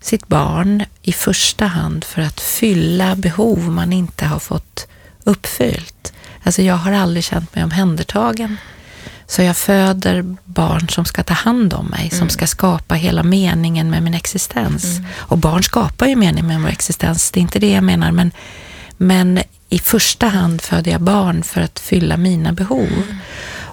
[0.00, 4.86] sitt barn i första hand för att fylla behov man inte har fått
[5.24, 6.12] uppfyllt.
[6.42, 8.56] Alltså jag har aldrig känt mig omhändertagen.
[9.26, 12.30] Så jag föder barn som ska ta hand om mig, som mm.
[12.30, 14.84] ska skapa hela meningen med min existens.
[14.84, 15.10] Mm.
[15.18, 18.30] Och barn skapar ju mening med vår existens, det är inte det jag menar, men,
[18.96, 22.92] men i första hand föder jag barn för att fylla mina behov.
[22.92, 23.16] Mm.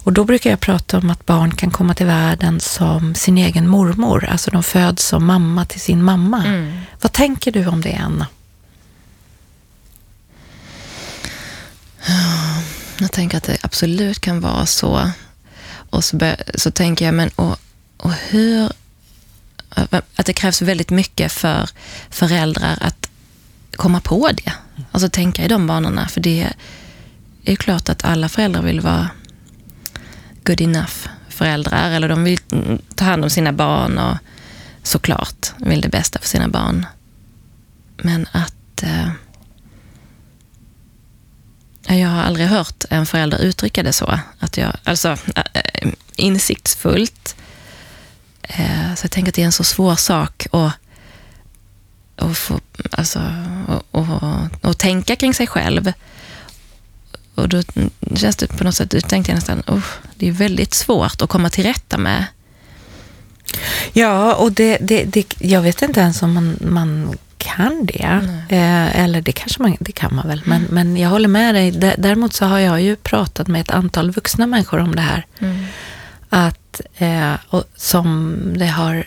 [0.10, 3.67] Och då brukar jag prata om att barn kan komma till världen som sin egen
[3.67, 4.26] mormor.
[4.26, 6.45] Alltså de föds som mamma till sin mamma.
[6.45, 6.80] Mm.
[7.02, 8.28] Vad tänker du om det, Anna?
[13.00, 15.12] Jag tänker att det absolut kan vara så.
[15.89, 17.58] Och så, så tänker jag, men och,
[17.98, 18.72] och hur...
[20.15, 21.69] Att det krävs väldigt mycket för
[22.10, 23.10] föräldrar att
[23.76, 24.54] komma på det.
[24.91, 26.08] Alltså tänka i de banorna.
[26.08, 26.41] För det
[27.43, 29.10] är ju klart att alla föräldrar vill vara
[30.50, 31.92] good enough föräldrar.
[31.92, 32.40] Eller de vill
[32.96, 34.18] ta hand om sina barn och
[34.84, 36.86] såklart vill det bästa för sina barn.
[37.98, 38.84] Men att...
[38.84, 39.10] Eh,
[41.98, 44.20] jag har aldrig hört en förälder uttrycka det så.
[44.40, 47.36] Att jag, alltså äh, insiktsfullt.
[48.42, 50.74] Eh, så jag tänker att det är en så svår sak att
[52.16, 52.60] och, få,
[52.92, 53.22] alltså,
[53.68, 54.22] och, och,
[54.62, 55.94] och tänka kring sig själv.
[57.41, 57.62] Och då
[58.15, 61.30] känns det på något sätt, då tänkte jag nästan, oh, det är väldigt svårt att
[61.30, 62.25] komma till rätta med.
[63.93, 68.21] Ja, och det, det, det jag vet inte ens om man, man kan det.
[68.49, 70.41] Eh, eller det kanske man, det kan man väl.
[70.45, 70.73] Men, mm.
[70.73, 71.71] men jag håller med dig.
[71.97, 75.25] Däremot så har jag ju pratat med ett antal vuxna människor om det här.
[75.39, 75.65] Mm.
[76.30, 79.06] Att, eh, och som det har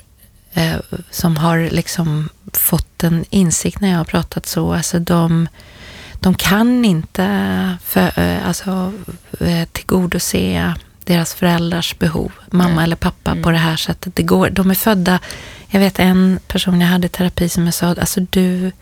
[0.55, 0.77] eh,
[1.11, 4.73] som har liksom fått en insikt när jag har pratat så.
[4.73, 5.49] Alltså de
[6.23, 8.93] de kan inte för, eh, alltså,
[9.41, 12.85] eh, tillgodose deras föräldrars behov, mamma Nej.
[12.85, 13.43] eller pappa, mm.
[13.43, 14.17] på det här sättet.
[14.17, 15.19] Det går, de är födda,
[15.69, 18.73] jag vet en person jag hade i terapi som jag sa, alltså du,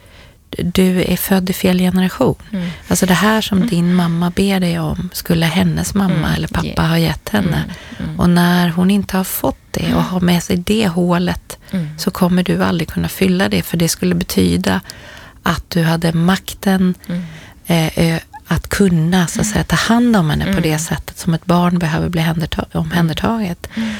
[0.50, 2.35] du är född i fel generation.
[2.53, 2.68] Mm.
[2.88, 3.68] Alltså det här som mm.
[3.68, 6.35] din mamma ber dig om skulle hennes mamma mm.
[6.35, 6.88] eller pappa yeah.
[6.88, 7.64] ha gett henne.
[7.98, 8.11] Mm.
[8.11, 8.20] Mm.
[8.20, 11.59] Och när hon inte har fått det och har med sig det hålet
[11.98, 14.81] så kommer du aldrig kunna fylla det för det skulle betyda
[15.42, 17.90] att du hade makten mm.
[17.94, 20.57] eh, att kunna så att säga, ta hand om henne mm.
[20.57, 22.26] på det sättet som ett barn behöver bli
[22.72, 23.68] omhändertaget.
[23.74, 23.94] Mm.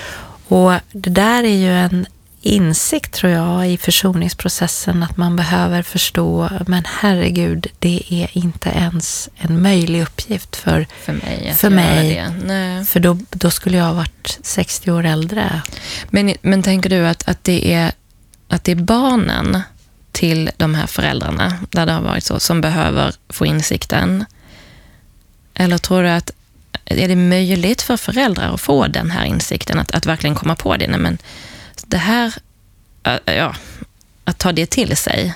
[0.49, 2.07] Och det där är ju en
[2.43, 9.29] insikt tror jag i försoningsprocessen att man behöver förstå, men herregud, det är inte ens
[9.37, 11.55] en möjlig uppgift för, för mig.
[11.57, 12.85] För, mig.
[12.85, 15.63] för då, då skulle jag ha varit 60 år äldre.
[16.11, 17.93] Men, men tänker du att, att, det är,
[18.49, 19.63] att det är barnen
[20.13, 24.25] till de här föräldrarna, där det har varit så, som behöver få insikten?
[25.55, 26.31] Eller tror du att
[26.85, 30.77] är det möjligt för föräldrar att få den här insikten, att, att verkligen komma på
[30.77, 30.87] det?
[30.87, 31.19] Nej, men
[31.87, 32.35] det här,
[33.25, 33.55] ja,
[34.25, 35.35] att ta det till sig?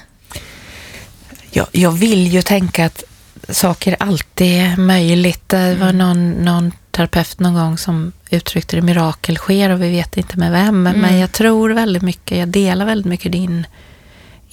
[1.50, 3.04] Jag, jag vill ju tänka att
[3.48, 5.48] saker alltid är möjligt.
[5.48, 5.98] Det var mm.
[5.98, 10.52] någon, någon terapeut någon gång som uttryckte det, mirakel sker och vi vet inte med
[10.52, 10.86] vem.
[10.86, 11.00] Mm.
[11.00, 13.66] Men jag tror väldigt mycket, jag delar väldigt mycket din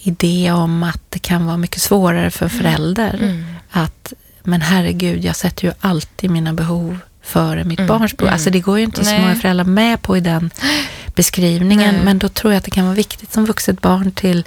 [0.03, 2.57] idé om att det kan vara mycket svårare för mm.
[2.57, 3.13] föräldrar.
[3.13, 3.45] Mm.
[3.71, 7.87] Att, men herregud, jag sätter ju alltid mina behov före mitt mm.
[7.87, 8.33] barns behov.
[8.33, 9.15] Alltså det går ju inte Nej.
[9.15, 10.51] så många föräldrar med på i den
[11.15, 11.95] beskrivningen.
[11.95, 12.05] Nej.
[12.05, 14.45] Men då tror jag att det kan vara viktigt som vuxet barn till,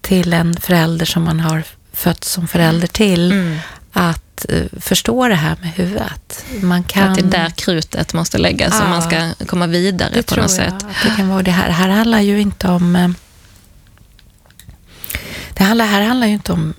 [0.00, 3.32] till en förälder som man har fött som förälder till.
[3.32, 3.58] Mm.
[3.92, 6.44] Att uh, förstå det här med huvudet.
[6.60, 7.08] Man kan...
[7.08, 10.50] Att det är där krutet måste läggas ja, om man ska komma vidare på något
[10.50, 10.74] sätt.
[11.04, 11.66] Det kan vara det här.
[11.66, 13.14] Det här handlar ju inte om...
[15.54, 16.74] Det handlar, här handlar ju inte om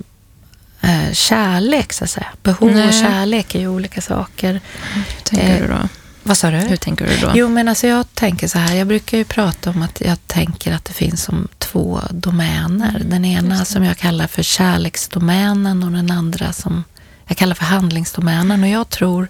[0.83, 2.27] uh, kärlek, så att säga.
[2.43, 2.88] Behov Nej.
[2.88, 4.62] och kärlek är ju olika saker.
[4.93, 5.89] Hur tänker du då?
[6.23, 6.57] Vad sa du?
[6.57, 7.31] Hur tänker du då?
[7.36, 8.75] Jo, men alltså jag tänker så här.
[8.75, 12.95] Jag brukar ju prata om att jag tänker att det finns som två domäner.
[12.95, 16.83] Mm, den ena som jag kallar för kärleksdomänen och den andra som
[17.27, 18.63] jag kallar för handlingsdomänen.
[18.63, 19.27] Och jag tror,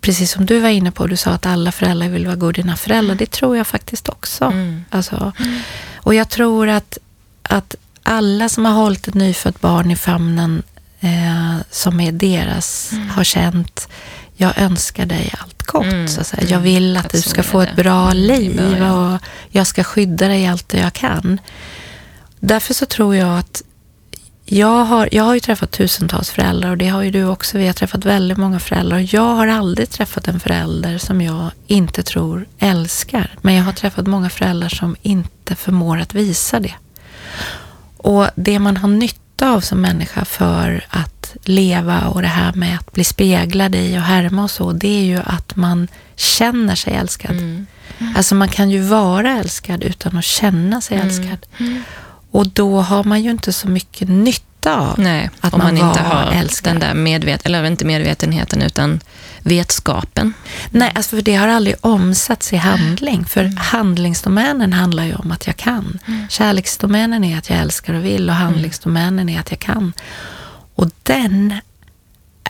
[0.00, 3.14] precis som du var inne på, du sa att alla föräldrar vill vara goda föräldrar.
[3.14, 4.44] Det tror jag faktiskt också.
[4.44, 4.84] Mm.
[4.90, 5.32] Alltså,
[5.96, 6.98] och jag tror att,
[7.42, 10.62] att alla som har hållit ett nyfött barn i famnen
[11.00, 13.08] eh, som är deras mm.
[13.08, 13.88] har känt
[14.40, 15.84] jag önskar dig allt gott.
[15.84, 16.08] Mm.
[16.08, 16.48] Så att säga.
[16.48, 20.46] Jag vill att, att du ska få ett bra liv och jag ska skydda dig
[20.46, 21.40] allt det jag kan.
[22.40, 23.62] Därför så tror jag att
[24.44, 27.58] jag har, jag har ju träffat tusentals föräldrar och det har ju du också.
[27.58, 31.50] Vi har träffat väldigt många föräldrar och jag har aldrig träffat en förälder som jag
[31.66, 33.30] inte tror älskar.
[33.42, 36.74] Men jag har träffat många föräldrar som inte förmår att visa det.
[38.02, 42.76] Och det man har nytta av som människa för att leva och det här med
[42.78, 46.92] att bli speglad i och härma och så, det är ju att man känner sig
[46.92, 47.30] älskad.
[47.30, 47.66] Mm.
[47.98, 48.16] Mm.
[48.16, 51.08] Alltså man kan ju vara älskad utan att känna sig mm.
[51.08, 51.46] älskad.
[51.58, 51.82] Mm.
[52.30, 56.00] Och då har man ju inte så mycket nytta av Nej, att man, man inte
[56.00, 56.72] har älskad.
[56.72, 59.00] den där medvet eller inte medvetenheten utan
[59.42, 60.32] vetskapen.
[60.70, 63.24] Nej, alltså för det har aldrig omsatts i handling.
[63.24, 63.56] För mm.
[63.56, 65.98] handlingsdomänen handlar ju om att jag kan.
[66.06, 66.28] Mm.
[66.28, 69.92] Kärleksdomänen är att jag älskar och vill och handlingsdomänen är att jag kan.
[70.74, 71.54] Och den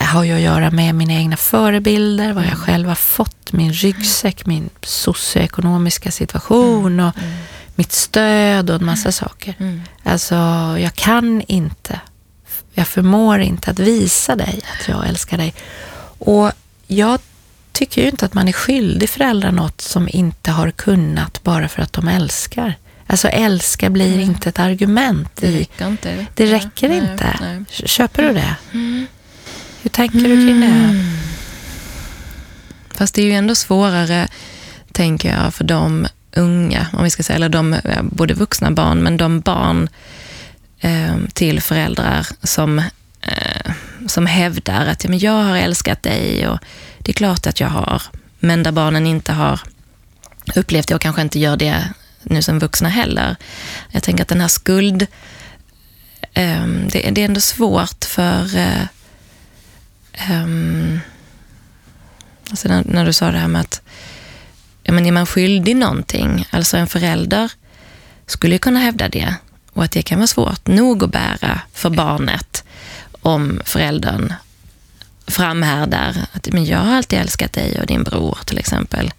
[0.00, 2.64] har ju att göra med mina egna förebilder, vad jag mm.
[2.64, 7.06] själv har fått, min ryggsäck, min socioekonomiska situation mm.
[7.06, 7.30] och mm.
[7.74, 9.54] mitt stöd och en massa saker.
[9.58, 9.82] Mm.
[10.02, 10.34] Alltså,
[10.78, 12.00] jag kan inte,
[12.74, 15.54] jag förmår inte att visa dig att jag älskar dig.
[16.18, 16.52] Och
[16.90, 17.20] jag
[17.72, 21.82] tycker ju inte att man är skyldig föräldrar något som inte har kunnat bara för
[21.82, 22.74] att de älskar.
[23.06, 24.20] Alltså älska blir mm.
[24.20, 25.36] inte ett argument.
[25.36, 26.26] Det räcker inte.
[26.34, 27.36] Det räcker nej, inte.
[27.40, 27.64] Nej.
[27.70, 28.56] Köper du det?
[28.72, 29.06] Mm.
[29.82, 30.66] Hur tänker du kring det?
[30.66, 31.16] Mm.
[32.94, 34.28] Fast det är ju ändå svårare,
[34.92, 39.16] tänker jag, för de unga, om vi ska säga, eller de, både vuxna barn, men
[39.16, 39.88] de barn
[40.80, 42.78] eh, till föräldrar som,
[43.20, 43.72] eh,
[44.06, 46.58] som hävdar att ja, men jag har älskat dig och
[46.98, 48.02] det är klart att jag har,
[48.38, 49.60] men där barnen inte har
[50.54, 53.36] upplevt det och kanske inte gör det nu som vuxna heller.
[53.90, 55.06] Jag tänker att den här skuld...
[56.34, 58.56] Um, det, det, är ändå svårt för...
[58.56, 58.82] Uh,
[60.30, 61.00] um,
[62.50, 63.82] alltså när, när, du sa det här med att
[64.82, 67.52] ja, men är man skyldig någonting, alltså en förälder
[68.26, 69.34] skulle kunna hävda det
[69.72, 72.64] och att det kan vara svårt nog att bära för barnet
[73.22, 74.32] om föräldern
[75.26, 79.10] framhärdar att men jag har alltid älskat dig och din bror till exempel.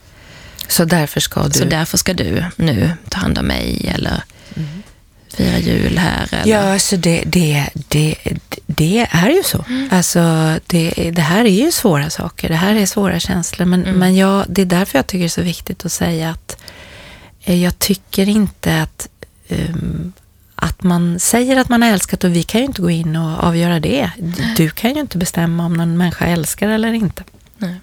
[0.68, 1.60] Så därför ska du?
[1.60, 4.24] Så därför ska du nu ta hand om mig eller
[4.56, 4.84] mm.
[5.34, 6.28] fira jul här?
[6.32, 6.54] Eller?
[6.54, 8.16] Ja, alltså det, det, det,
[8.66, 9.66] det är ju så.
[9.70, 9.90] Mm.
[9.92, 12.50] Alltså, det, det här är ju svåra saker.
[12.50, 13.66] Det här är svåra känslor.
[13.66, 14.00] Men, mm.
[14.00, 16.58] men jag, det är därför jag tycker det är så viktigt att säga att
[17.44, 19.08] eh, jag tycker inte att
[19.50, 20.14] um,
[20.62, 23.44] att man säger att man har älskat och vi kan ju inte gå in och
[23.44, 24.12] avgöra det.
[24.58, 27.24] Du kan ju inte bestämma om någon människa älskar eller inte.
[27.58, 27.76] Nej.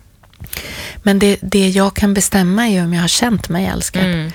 [0.96, 4.04] Men det, det jag kan bestämma är om jag har känt mig älskad.
[4.04, 4.32] Mm.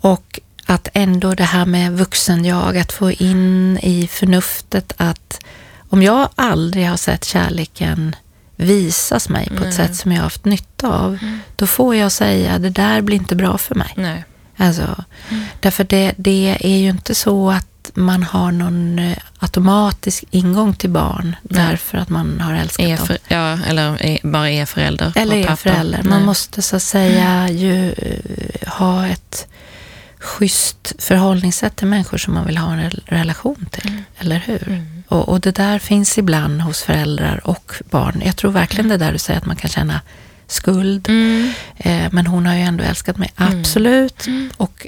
[0.00, 5.40] Och att ändå det här med vuxen-jag, att få in i förnuftet att
[5.88, 8.16] om jag aldrig har sett kärleken
[8.56, 11.40] visas mig på ett sätt som jag har haft nytta av, mm.
[11.56, 13.92] då får jag säga det där blir inte bra för mig.
[13.96, 14.24] Nej.
[14.56, 15.04] Alltså,
[15.60, 20.90] Därför det, det är ju inte så att man har någon eh, automatisk ingång till
[20.90, 21.66] barn Nej.
[21.66, 23.06] därför att man har älskat Är dem.
[23.06, 25.12] för, ja, eller är, bara är förälder.
[25.16, 25.56] Eller är pappa.
[25.56, 26.02] förälder.
[26.02, 26.26] Man Nej.
[26.26, 29.46] måste så att säga ju eh, ha ett
[30.18, 33.88] schysst förhållningssätt till människor som man vill ha en rel- relation till.
[33.90, 34.04] Mm.
[34.18, 34.82] Eller hur?
[35.08, 38.22] Och, och det där finns ibland hos föräldrar och barn.
[38.24, 40.00] Jag tror verkligen det där du säger att man kan känna
[40.46, 41.08] skuld.
[41.08, 41.52] Mm.
[41.76, 44.26] Eh, men hon har ju ändå älskat mig, absolut.
[44.56, 44.86] Och,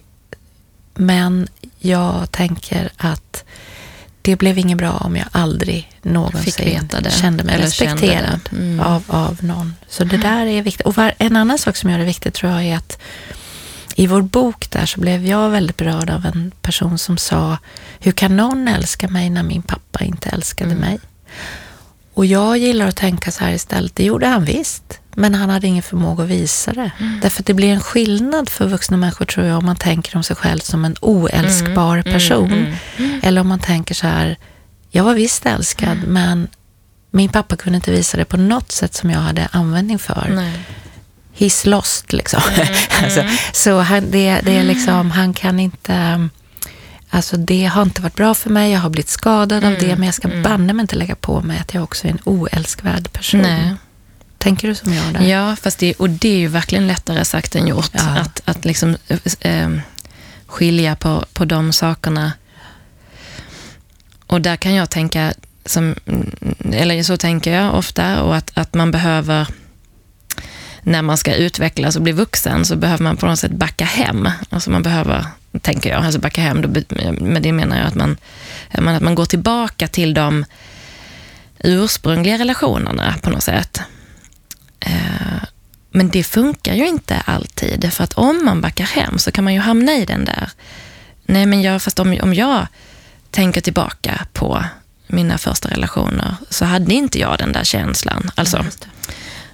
[1.01, 3.45] men jag tänker att
[4.23, 8.57] det blev inget bra om jag aldrig någonsin kände mig eller kände respekterad det.
[8.57, 8.81] Mm.
[8.81, 9.75] av, av någon.
[9.89, 10.87] Så det där är viktigt.
[10.87, 12.99] Och var, en annan sak som gör det viktigt tror jag är att
[13.95, 17.59] i vår bok där så blev jag väldigt berörd av en person som sa
[18.01, 20.81] Hur kan någon älska mig när min pappa inte älskade Mm.
[20.81, 20.99] mig?
[22.15, 23.97] Och jag gillar att tänka så här istället.
[23.97, 25.00] Det gjorde han visst.
[25.15, 26.91] Men han hade ingen förmåga att visa det.
[27.01, 27.21] Mm.
[27.23, 30.23] Därför att det blir en skillnad för vuxna människor tror jag om man tänker om
[30.23, 32.53] sig själv som en oälskbar person.
[32.97, 34.37] mm, Eller om man tänker så här.
[34.91, 36.49] Jag var visst älskad men
[37.11, 40.53] min pappa kunde inte visa det på något sätt som jag hade användning för Nej.
[41.37, 42.41] he's lost liksom.
[42.55, 42.69] Mm,
[43.05, 46.29] alltså, så han, det, det är liksom, han kan inte,
[47.11, 49.97] alltså det har inte varit bra för mig, jag har blivit skadad av Mm, det,
[49.97, 53.13] men jag ska banne mig inte lägga på mig att jag också är en oälskvärd
[53.13, 53.41] person.
[53.41, 53.75] Nej.
[54.41, 55.21] Tänker du som jag där?
[55.21, 57.91] Ja, fast det, och det är ju verkligen lättare sagt än gjort.
[57.93, 58.19] Ja.
[58.19, 58.97] Att, att liksom
[59.41, 59.71] eh,
[60.47, 62.33] skilja på, på de sakerna.
[64.27, 65.33] Och där kan jag tänka,
[65.67, 65.95] som,
[66.73, 69.47] eller så tänker jag ofta, och att, att man behöver,
[70.83, 74.29] när man ska utvecklas och bli vuxen, så behöver man på något sätt backa hem.
[74.51, 75.27] Alltså man behöver,
[75.61, 76.69] tänker jag, alltså backa hem, då,
[77.21, 78.17] med det menar jag att man,
[78.71, 80.45] att man går tillbaka till de
[81.59, 83.81] ursprungliga relationerna på något sätt.
[84.81, 85.43] Eh,
[85.93, 89.55] Men det funkar ju inte alltid, för att om man backar hem så kan man
[89.55, 90.51] ju hamna i den där,
[91.27, 92.67] nej men jag, fast om, om jag
[93.31, 94.65] tänker tillbaka på
[95.07, 98.31] mina första relationer så hade inte jag den där känslan.
[98.35, 98.87] Alltså, det.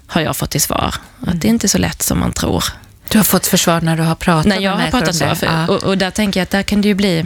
[0.07, 0.95] har jag fått till svar.
[1.27, 2.65] Att det är inte så lätt som man tror.
[3.09, 5.29] Du har fått försvar när du har pratat När jag med har människor pratat om
[5.29, 5.35] så.
[5.35, 5.67] För, Ja.
[5.69, 7.19] och, och där tänker jag att där kan det ju bli...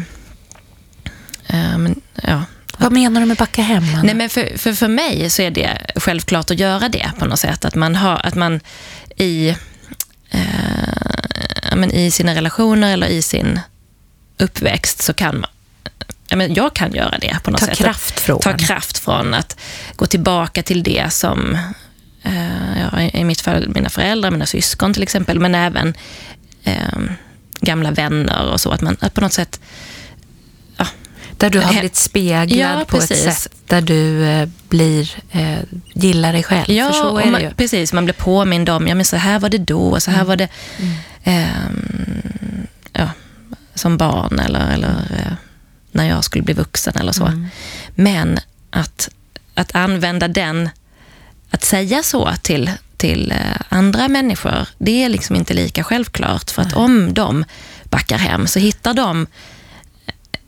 [1.46, 2.42] eh, men, ja,
[2.80, 3.84] Vad menar du med backa hem?
[3.94, 4.02] Anna?
[4.02, 7.38] Nej, men för, för, för mig så är det självklart att göra det på något
[7.38, 7.64] sätt.
[7.64, 8.60] Att man, har, att man
[9.16, 9.48] i,
[10.30, 13.60] eh, men i sina relationer eller i sin
[14.38, 15.50] uppväxt så kan man
[16.36, 17.78] men jag kan göra det på något Ta sätt.
[17.78, 18.40] kraft från.
[18.40, 19.60] Ta kraft från att
[19.96, 21.58] gå tillbaka till det som,
[22.22, 25.94] eh, ja, i mitt fall mina föräldrar, mina syskon till exempel, men även
[26.64, 26.98] eh,
[27.60, 28.70] gamla vänner och så.
[28.70, 29.60] Att man att på något sätt
[31.40, 33.26] Där du har blivit speglad Ja, på precis.
[33.26, 35.58] ett sätt där du eh, blir, eh,
[35.94, 36.70] gillar dig själv.
[36.70, 37.54] Ja, För så är man, det ju.
[37.54, 37.92] precis.
[37.92, 40.36] Man blir påmind om, ja men så här var det då och så här var
[40.36, 40.48] det
[40.78, 40.94] Mm.
[41.24, 43.08] ehm, ja,
[43.74, 44.88] som barn eller, eller
[45.26, 45.32] eh,
[45.92, 47.26] när jag skulle bli vuxen eller så.
[47.26, 47.46] Mm.
[47.94, 48.38] Men
[48.70, 49.08] att,
[49.54, 50.68] att använda den,
[51.50, 56.50] att säga så till, till eh, andra människor, det är liksom inte lika självklart.
[56.50, 57.44] För att om de
[57.84, 59.26] backar hem så hittar de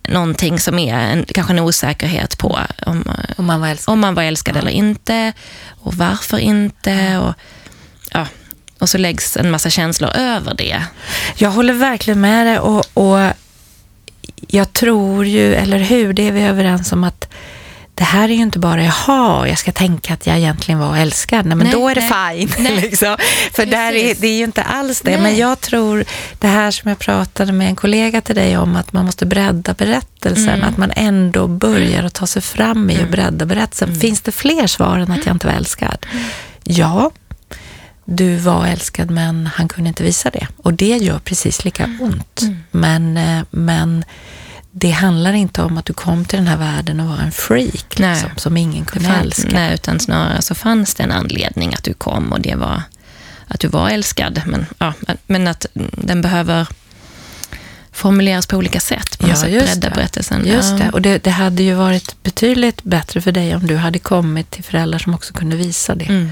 [0.09, 3.93] någonting som är en, kanske en osäkerhet på om, eh, Om man var älskad.
[3.93, 5.33] om man var älskad eller inte
[5.81, 7.19] och varför inte.
[7.19, 7.35] Och,
[8.13, 8.27] ja,
[8.79, 10.85] och så läggs en massa känslor över det.
[11.37, 13.33] Jag håller verkligen med dig och, och
[14.47, 17.29] jag tror ju, eller hur, det är vi överens om att
[18.03, 21.47] det här är ju inte bara, jaha, jag ska tänka att jag egentligen var älskad.
[21.47, 22.55] Nej, men Nej, då är det nej, fine.
[22.65, 22.81] nej.
[22.81, 23.17] Liksom.
[23.53, 25.19] För där är, det är ju inte alls det.
[25.19, 26.05] Men jag tror,
[26.39, 29.75] det här som jag pratade med en kollega till dig om, att man måste bredda
[29.75, 30.49] berättelsen.
[30.49, 30.69] Mm.
[30.69, 33.89] Att man ändå börjar att ta sig fram i att bredda berättelsen.
[33.89, 34.01] Mm.
[34.01, 36.07] Finns det fler svar än att jag inte var älskad?
[36.65, 37.11] Ja,
[38.05, 40.47] du var älskad men han kunde inte visa det.
[40.57, 42.03] Och det gör precis lika Mm.
[42.03, 42.41] ont.
[42.71, 44.05] Men, eh, men
[44.73, 47.99] det handlar inte om att du kom till den här världen och var en freak
[47.99, 48.13] Nej.
[48.13, 49.49] liksom, som ingen Det kunde fann, älska.
[49.53, 52.83] nej, utan snarare så fanns det en anledning att du kom och det var
[53.49, 54.43] att du var älskad.
[54.47, 54.93] Men, ja,
[55.27, 56.67] men att den behöver
[57.93, 59.19] formuleras på olika sätt.
[59.19, 60.47] På något sätt, bredda berättelsen.
[60.47, 60.77] Just ja.
[60.77, 60.91] det.
[60.91, 64.65] Och det, det hade ju varit betydligt bättre för dig om du hade kommit till
[64.65, 66.09] föräldrar som också kunde visa det.
[66.09, 66.31] Mm.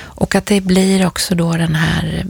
[0.00, 2.26] Och att det blir också då den här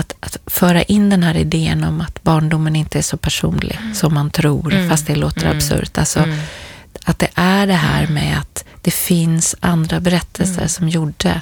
[0.00, 4.14] att, att föra in den här idén om att barndomen inte är så personlig som
[4.14, 4.90] man tror, Mm.
[4.90, 5.56] fast det låter Mm.
[5.56, 5.98] absurt.
[5.98, 6.38] Alltså, Mm.
[7.04, 10.68] Att det är det här med att det finns andra berättelser Mm.
[10.68, 11.40] som gjorde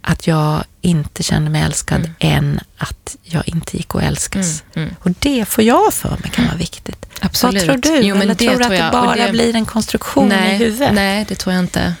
[0.00, 4.62] att jag inte kände mig älskad än att jag inte gick att älskas.
[4.74, 4.88] Mm.
[4.88, 4.94] Mm.
[5.02, 7.06] Och det får jag för mig kan vara viktigt.
[7.20, 7.66] Absolut.
[7.68, 8.00] Vad tror du?
[8.00, 10.54] Jo, men Eller det tror du att det Och bara det- blir en konstruktion nej,
[10.54, 10.94] i huvudet?
[10.94, 11.94] Nej, det tror jag inte.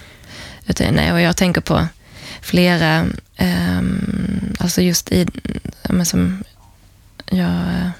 [0.92, 1.86] Nej, och jag tänker på
[2.48, 5.26] flera, ehm, alltså just i,
[5.88, 6.44] men som
[7.30, 7.90] jag,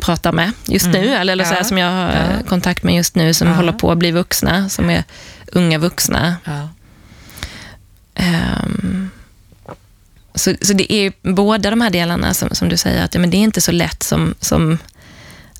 [0.00, 1.00] pratar med just Mm.
[1.00, 1.64] nu, eller, eller så här, Ja.
[1.64, 2.12] som jag har Ja.
[2.14, 3.54] eh, kontakt med just nu, som Ja.
[3.54, 5.04] håller på att bli vuxna, som är
[5.52, 6.36] unga vuxna.
[8.14, 9.10] Ehm,
[10.34, 13.20] så, så det är ju båda de här delarna som, som du säger, att ja,
[13.20, 14.78] men det är inte så lätt som, som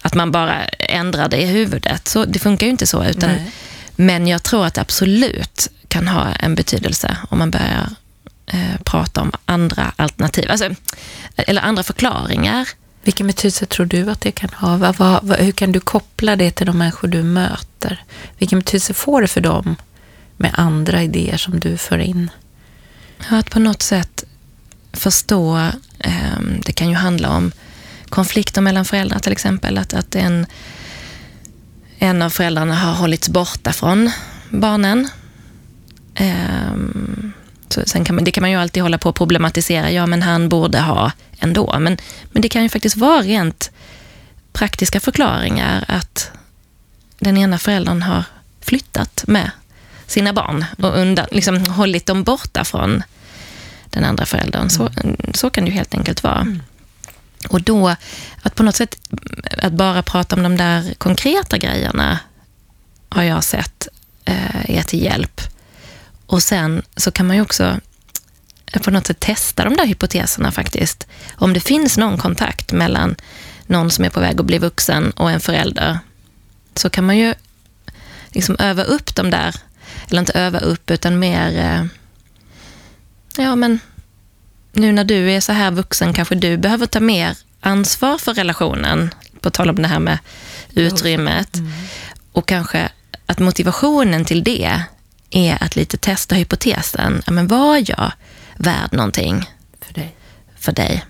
[0.03, 2.09] att man bara ändrar det i huvudet.
[2.09, 3.05] Så, det funkar ju inte så.
[3.05, 3.51] Utan, Nej.
[3.97, 7.89] men jag tror att absolut kan ha en betydelse om man börjar
[8.47, 10.75] eh, prata om andra alternativ, alltså,
[11.37, 12.69] eller andra förklaringar.
[13.03, 14.77] Vilken betydelse tror du att det kan ha?
[14.77, 18.05] Vad, vad, hur kan du koppla det till de människor du möter?
[18.39, 19.77] Vilken betydelse får det för dem
[20.37, 22.31] med andra idéer som du för in?
[23.29, 24.25] Att på något sätt
[24.93, 25.59] förstå,
[25.99, 27.53] eh, det kan ju handla om
[28.09, 30.47] konflikter mellan föräldrar till exempel, att, att en,
[31.99, 34.11] en av föräldrarna har hållits borta från
[34.51, 35.09] barnen.
[36.15, 37.33] Ehm,
[37.69, 40.23] så sen kan man, det kan man ju alltid hålla på och problematisera, ja men
[40.23, 41.77] han borde ha ändå.
[41.79, 41.99] Men,
[42.33, 43.71] men det kan ju faktiskt vara rent
[44.53, 46.31] praktiska förklaringar att
[47.19, 48.25] den ena föräldern har
[48.61, 49.51] flyttat med
[50.07, 53.03] sina barn och undan, liksom hållit dem borta från
[53.91, 54.71] den andra föräldern.
[54.71, 54.91] Så,
[55.35, 56.57] så kan det ju helt enkelt vara.
[57.49, 57.97] Och då,
[58.43, 58.99] att på något sätt,
[59.63, 62.19] att bara prata om de där konkreta grejerna
[63.09, 63.89] har jag sett
[64.25, 65.41] eh, är till hjälp.
[66.31, 67.81] Och sen så kan man ju också
[68.73, 71.07] eh, på något sätt testa de där hypoteserna faktiskt.
[71.35, 73.17] Om det finns någon kontakt mellan
[73.67, 75.99] någon som är på väg att bli vuxen och en förälder,
[76.75, 77.35] så kan man ju
[78.29, 79.55] liksom öva upp de där,
[80.09, 81.85] eller inte öva upp, utan mer, eh,
[83.45, 83.81] ja men
[84.73, 89.15] nu när du är så här vuxen kanske du behöver ta mer ansvar för relationen,
[89.41, 90.19] på tal om det här med
[90.75, 91.57] utrymmet.
[92.33, 92.89] Och kanske
[93.27, 94.83] att motivationen till det
[95.31, 97.23] är att lite testa hypotesen.
[97.27, 98.13] Men var jag
[98.57, 99.51] värd någonting
[99.81, 100.17] För dig?
[100.59, 101.05] för dig?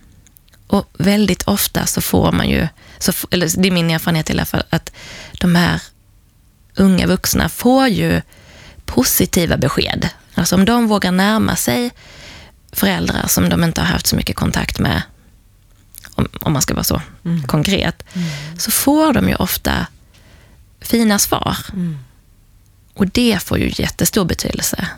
[0.67, 2.69] Och väldigt ofta så får man ju,
[2.99, 4.93] så, eller det är min erfarenhet i alla fall, att
[5.41, 5.83] de här
[6.77, 8.23] unga vuxna får ju
[8.85, 10.09] positiva besked.
[10.35, 11.91] Alltså om de vågar närma sig
[12.73, 15.03] föräldrar som de inte har haft så mycket kontakt med,
[16.15, 17.03] om, om man ska vara så
[17.47, 18.03] konkret,
[18.59, 19.87] så får de ju ofta
[20.81, 21.57] fina svar.
[23.01, 24.89] Och det får ju jättestor betydelse.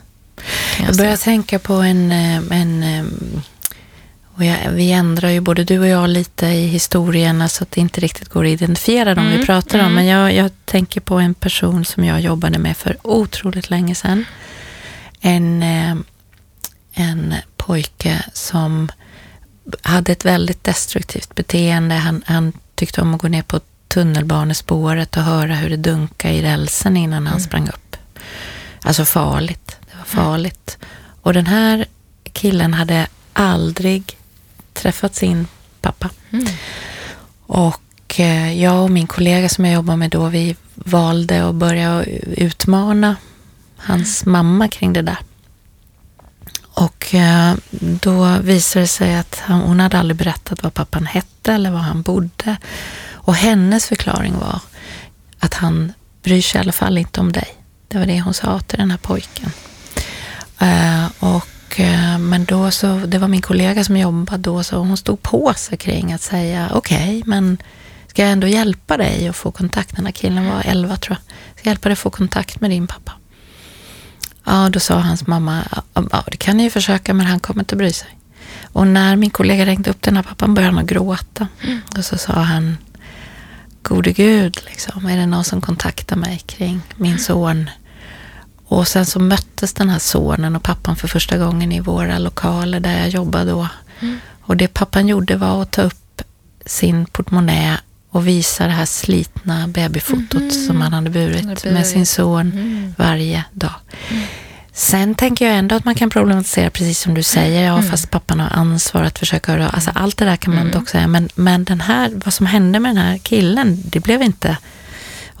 [0.79, 1.05] Jag säga.
[1.05, 2.11] börjar tänka på en...
[2.11, 3.03] eh, en eh,
[4.37, 8.01] jag, vi ändrar ju både du och jag lite i historierna så att det inte
[8.01, 9.85] riktigt går att identifiera dem vi Mm, pratar om.
[9.85, 9.95] mm.
[9.95, 14.25] Men jag, jag tänker på en person som jag jobbade med för otroligt länge sedan.
[15.21, 15.95] En, eh,
[16.93, 18.91] en pojke som
[19.81, 21.95] hade ett väldigt destruktivt beteende.
[21.95, 26.41] Han, han tyckte om att gå ner på tunnelbanespåret och höra hur det dunkade i
[26.41, 27.82] rälsen innan han sprang upp.
[28.83, 29.77] Alltså farligt.
[29.91, 30.77] Det var farligt.
[31.21, 31.85] Och den här
[32.33, 34.17] killen hade aldrig
[34.73, 35.47] träffat sin
[35.81, 36.09] pappa.
[36.31, 36.45] Mm.
[37.45, 42.03] Och eh, jag och min kollega som jag jobbar med då, vi valde att börja
[42.37, 43.15] utmana
[43.77, 45.17] hans mamma kring det där.
[46.73, 51.71] Och eh, då visade det sig att hon hade aldrig berättat vad pappan hette eller
[51.71, 52.57] var han bodde.
[53.11, 54.59] Och hennes förklaring var
[55.39, 57.62] att han bryr sig i alla fall inte om dig.
[57.93, 59.51] Det var det hon sa till den här pojken.
[60.59, 64.97] Eh, och, eh, men då så, det var min kollega som jobbade då, så hon
[64.97, 67.57] stod på sig kring att säga okej, men
[68.07, 69.95] ska jag ändå hjälpa dig att få kontakt?
[69.95, 71.35] Den här killen var 11 tror jag.
[71.57, 73.11] Ska jag hjälpa dig att få kontakt med din pappa?
[74.43, 75.63] Ja, då sa hans mamma,
[75.93, 78.17] ja det kan ni ju försöka men han kommer inte bry sig.
[78.63, 81.47] Och när min kollega ringde upp den här pappan började han att gråta.
[81.97, 82.77] Och så sa han,
[83.83, 87.69] gode gud, liksom, är det någon som kontaktar mig kring min son?
[88.67, 92.79] Och sen så möttes den här sonen och pappan för första gången i våra lokaler
[92.79, 93.67] där jag jobbade då.
[94.41, 96.21] Och det pappan gjorde var att ta upp
[96.65, 102.51] sin portmonnä och visa det här slitna babyfotot som han hade burit med sin son
[102.97, 103.73] varje dag.
[104.75, 108.39] Sen tänker jag ändå att man kan problematisera precis som du säger, ja fast pappan
[108.39, 111.63] har ansvar att försöka höra, alltså allt det där kan man dock säga, men, men
[111.63, 114.57] den här, vad som hände med den här killen, det blev inte,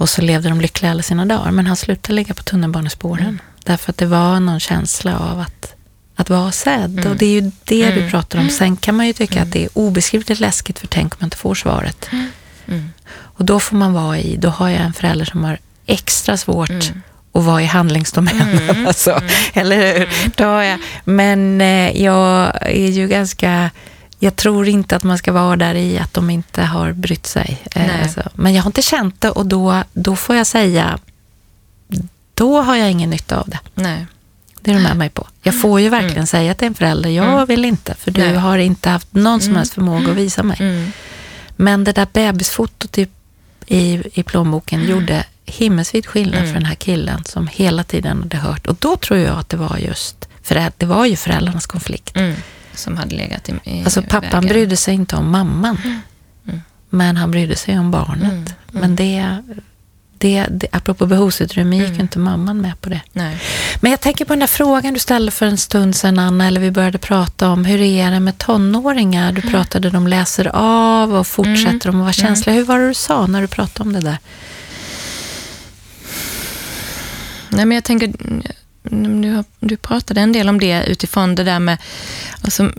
[0.03, 3.91] och så levde de lyckliga alla sina dagar, men han slutade ligga på tunnelbanespåren, därför
[3.91, 5.75] att det var någon känsla av att,
[6.15, 8.49] att vara sedd, och det är ju det du pratar om.
[8.49, 11.37] Sen kan man ju tycka att det är obeskrivligt läskigt, för tänk om man inte
[11.37, 12.09] får svaret.
[12.67, 12.89] Mm.
[13.13, 16.91] Och då får man vara i, då har jag en förälder som har extra svårt
[17.33, 18.87] att vara i handlingsdomänen.
[18.87, 19.21] Alltså,
[19.53, 20.09] Eller hur?
[20.35, 23.69] Då har jag, men eh, jag är ju ganska,
[24.23, 27.61] jag tror inte att man ska vara där i att de inte har brytt sig.
[27.75, 28.29] Eh, alltså.
[28.33, 30.99] Men jag har inte känt det och då, då får jag säga,
[32.33, 33.59] då har jag ingen nytta av det.
[33.75, 34.05] Nej.
[34.61, 35.27] Det är du med mig på.
[35.41, 38.35] Jag får ju verkligen säga till en förälder, jag vill inte, för du Nej.
[38.35, 40.57] har inte haft någon som helst förmåga att visa mig.
[40.59, 40.91] Mm.
[41.55, 43.07] Men det där bebisfotot i,
[43.67, 44.91] i, i plånboken mm.
[44.91, 46.47] gjorde himmelsvid skillnad mm.
[46.47, 48.67] för den här killen som hela tiden hade hört.
[48.67, 52.17] Och då tror jag att det var just, för det var ju föräldrarnas konflikt.
[52.73, 52.77] Mm.
[52.77, 54.47] Som hade legat i, i Alltså pappan vägen.
[54.47, 55.77] brydde sig inte om mamman.
[55.83, 55.99] Mm.
[56.47, 56.61] mm.
[56.89, 58.31] Men han brydde sig om barnet.
[58.31, 58.45] Mm.
[58.71, 59.41] Men det
[60.23, 62.01] det, det, apropå behovsutrymme gick mm.
[62.01, 63.01] inte mamman med på det.
[63.13, 63.37] Nej.
[63.81, 66.61] Men jag tänker på den där frågan du ställde för en stund sedan, Anna, eller
[66.61, 69.31] vi började prata om, hur är det med tonåringar?
[69.31, 69.51] Du mm.
[69.51, 71.79] pratade de läser av och fortsätter mm.
[71.79, 72.13] de att vara mm.
[72.13, 72.55] känsliga.
[72.55, 74.17] Hur var det du sa när du pratade om det där?
[77.49, 78.13] Nej, men jag tänker,
[78.91, 81.77] Mm, du, du pratade en del om det utifrån det där med,
[82.41, 82.71] alltså,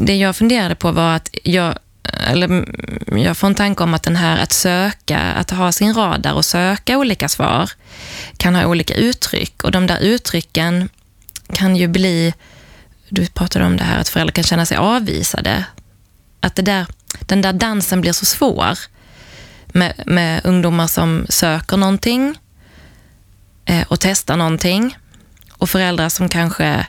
[0.00, 1.74] det jag funderade på var att jag
[2.12, 5.94] eller mm, jag får en tanke om att den här att söka, att ha sin
[5.94, 7.70] radar och söka olika svar
[8.36, 10.88] kan ha olika uttryck och de där uttrycken
[11.52, 12.34] kan ju bli,
[13.08, 15.64] du pratade om det här att föräldrar kan känna sig avvisade.
[16.40, 16.86] Att det där,
[17.20, 18.78] den där dansen blir så svår
[19.66, 22.38] med, med ungdomar som söker någonting
[23.64, 24.96] eh, och testar någonting
[25.60, 26.86] och föräldrar som kanske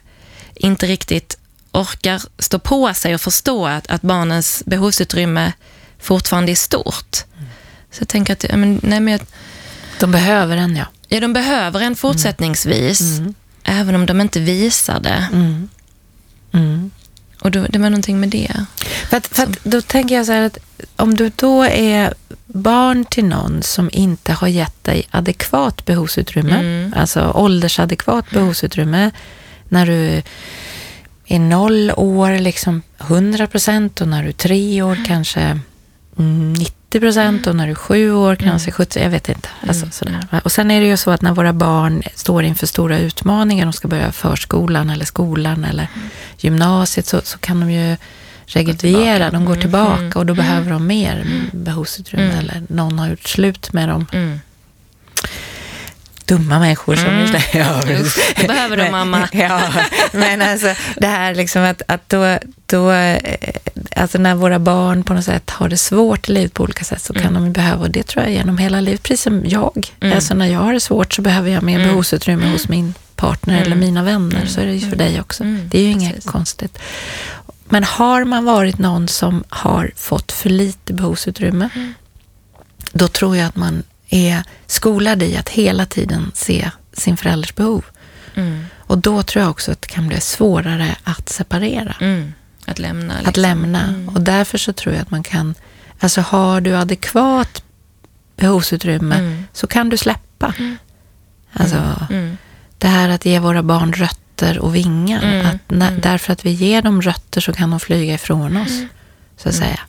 [0.56, 1.38] inte riktigt
[1.72, 5.54] orkar stå på sig och förstå att, att barnens behovsutrymme
[6.00, 7.18] fortfarande är stort.
[7.38, 7.50] Mm.
[7.92, 9.22] Så jag tänker att, men, nej, men jag,
[10.00, 10.86] De behöver en, ja.
[11.08, 13.22] Ja, de behöver en fortsättningsvis, mm.
[13.22, 13.34] mm.
[13.64, 15.28] även om de inte visar det.
[15.32, 15.70] Mm.
[17.42, 17.46] Mm.
[17.46, 18.66] Och då, det var någonting med det.
[19.10, 20.58] För, att, för att, då tänker jag så här att
[20.96, 22.14] om du då är
[22.46, 26.94] barn till någon som inte har gett dig adekvat behovsutrymme, mm.
[26.98, 29.12] alltså åldersadekvat behovsutrymme,
[29.70, 30.22] när du
[31.26, 35.60] är noll år liksom 100 procent och när du är tre år kanske
[36.16, 38.76] 90 procent och när du är sju år kanske mm.
[38.76, 39.50] 70, jag vet inte.
[39.68, 39.92] Alltså, mm.
[39.92, 40.42] sådär.
[40.44, 43.74] Och sen är det ju så att när våra barn står inför stora utmaningar, de
[43.74, 46.10] ska börja förskolan eller skolan eller mm.
[46.38, 47.98] gymnasiet, så, så kan de ju
[48.46, 53.74] regrediera, de går tillbaka och då behöver de mer behovsutrymme eller någon har gjort slut
[53.74, 54.06] med dem
[56.32, 57.22] dumma människor som mm.
[57.22, 57.82] just ja,
[58.36, 59.28] Det behöver du mamma.
[59.32, 59.62] ja,
[60.12, 63.20] men alltså det här liksom att, att då, då, eh,
[63.96, 67.02] alltså när våra barn på något sätt har det svårt i livet på olika sätt
[67.02, 67.44] så kan mm.
[67.44, 69.94] de behöva, och det tror jag genom hela livet, precis som jag.
[70.00, 70.16] Mm.
[70.16, 71.88] Alltså när jag har det svårt så behöver jag mer mm.
[71.88, 73.80] behovsutrymme hos min partner eller mm.
[73.80, 75.44] mina vänner, så är det ju för dig också.
[75.44, 76.32] Det är ju inget precis.
[76.32, 76.80] konstigt.
[77.70, 81.70] Men har man varit någon som har fått för lite behovsutrymme,
[82.92, 87.86] då tror jag att man är skolad i att hela tiden se sin förälders behov.
[88.36, 88.66] Mm.
[88.78, 91.96] Och då tror jag också att det kan bli svårare att separera.
[92.62, 92.72] Mm.
[92.72, 93.14] Att lämna.
[93.14, 93.30] Liksom.
[93.30, 93.84] Att lämna.
[93.84, 94.10] Mm.
[94.10, 95.56] Och därför så tror jag att man kan,
[96.00, 97.64] alltså har du adekvat
[98.36, 99.44] behovsutrymme mm.
[99.54, 100.54] så kan du släppa.
[100.58, 100.78] Mm.
[101.54, 101.78] Alltså,
[102.10, 102.38] mm.
[102.78, 105.46] det här att ge våra barn rötter och vingar.
[105.46, 108.82] Att när, därför att vi ger dem rötter så kan de flyga ifrån oss.
[109.38, 109.80] Så att säga.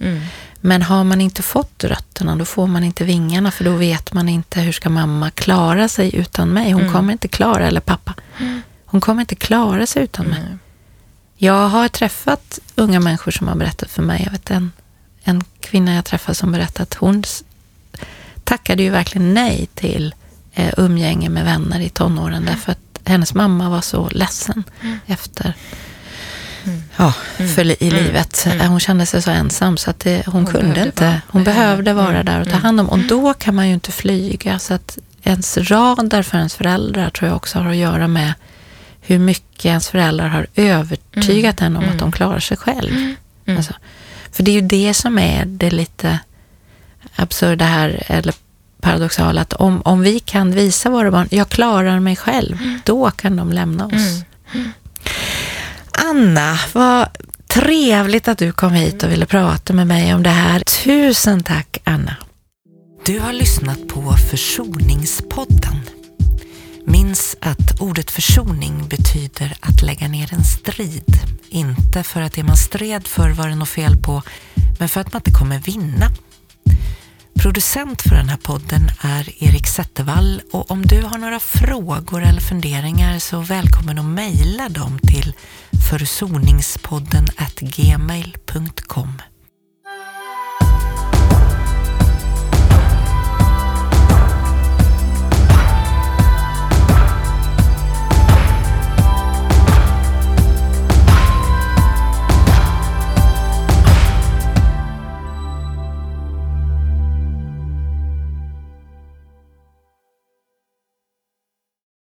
[0.64, 4.28] Men har man inte fått rötterna, då får man inte vingarna, för då vet man
[4.28, 6.72] inte hur ska mamma klara sig utan mig.
[6.72, 6.92] Hon mm.
[6.92, 8.14] kommer inte klara, eller pappa.
[8.84, 10.38] Hon kommer inte klara sig utan mm.
[10.38, 10.58] mig.
[11.44, 14.22] Jag har träffat unga människor som har berättat för mig.
[14.24, 14.72] Jag vet en,
[15.24, 17.22] en kvinna jag träffade som berättade att hon
[18.44, 20.14] tackade ju verkligen nej till
[20.54, 22.46] eh, umgänge med vänner i tonåren, mm.
[22.46, 24.98] därför att hennes mamma var så ledsen mm.
[25.06, 25.54] efter
[26.64, 26.82] mm.
[26.96, 27.54] ja, mm.
[27.54, 28.04] för i mm.
[28.04, 28.46] livet.
[28.46, 28.70] Mm.
[28.70, 31.04] Hon kände sig så ensam så att det, hon, hon kunde inte.
[31.04, 32.88] Vara, hon behövde vara där och ta hand om.
[32.88, 34.58] Och då kan man ju inte flyga.
[34.58, 38.32] Så att ens radar för ens föräldrar tror jag också har att göra med
[39.04, 41.76] hur mycket ens föräldrar har övertygat mm.
[41.76, 43.14] en om att de klarar sig själv.
[43.46, 43.74] Alltså,
[44.32, 46.18] för det är ju det som är det lite
[47.16, 48.34] absurda här, eller
[48.80, 53.36] paradoxala, att om, om vi kan visa våra barn, jag klarar mig själv, då kan
[53.36, 54.24] de lämna oss.
[55.92, 57.08] Anna, vad
[57.46, 60.60] trevligt att du kom hit och ville prata med mig om det här.
[60.60, 62.16] Tusen tack Anna.
[63.06, 65.80] Du har lyssnat på Försoningspodden.
[66.86, 71.18] Minns att ordet försoning betyder att lägga ner en strid.
[71.48, 74.22] Inte för att det man stred för var det något fel på,
[74.78, 76.10] men för att man inte kommer vinna.
[77.42, 82.40] Producent för den här podden är Erik Zettervall och om du har några frågor eller
[82.40, 85.34] funderingar så välkommen att mejla dem till
[85.90, 87.26] försoningspodden
[87.60, 89.22] gmail.com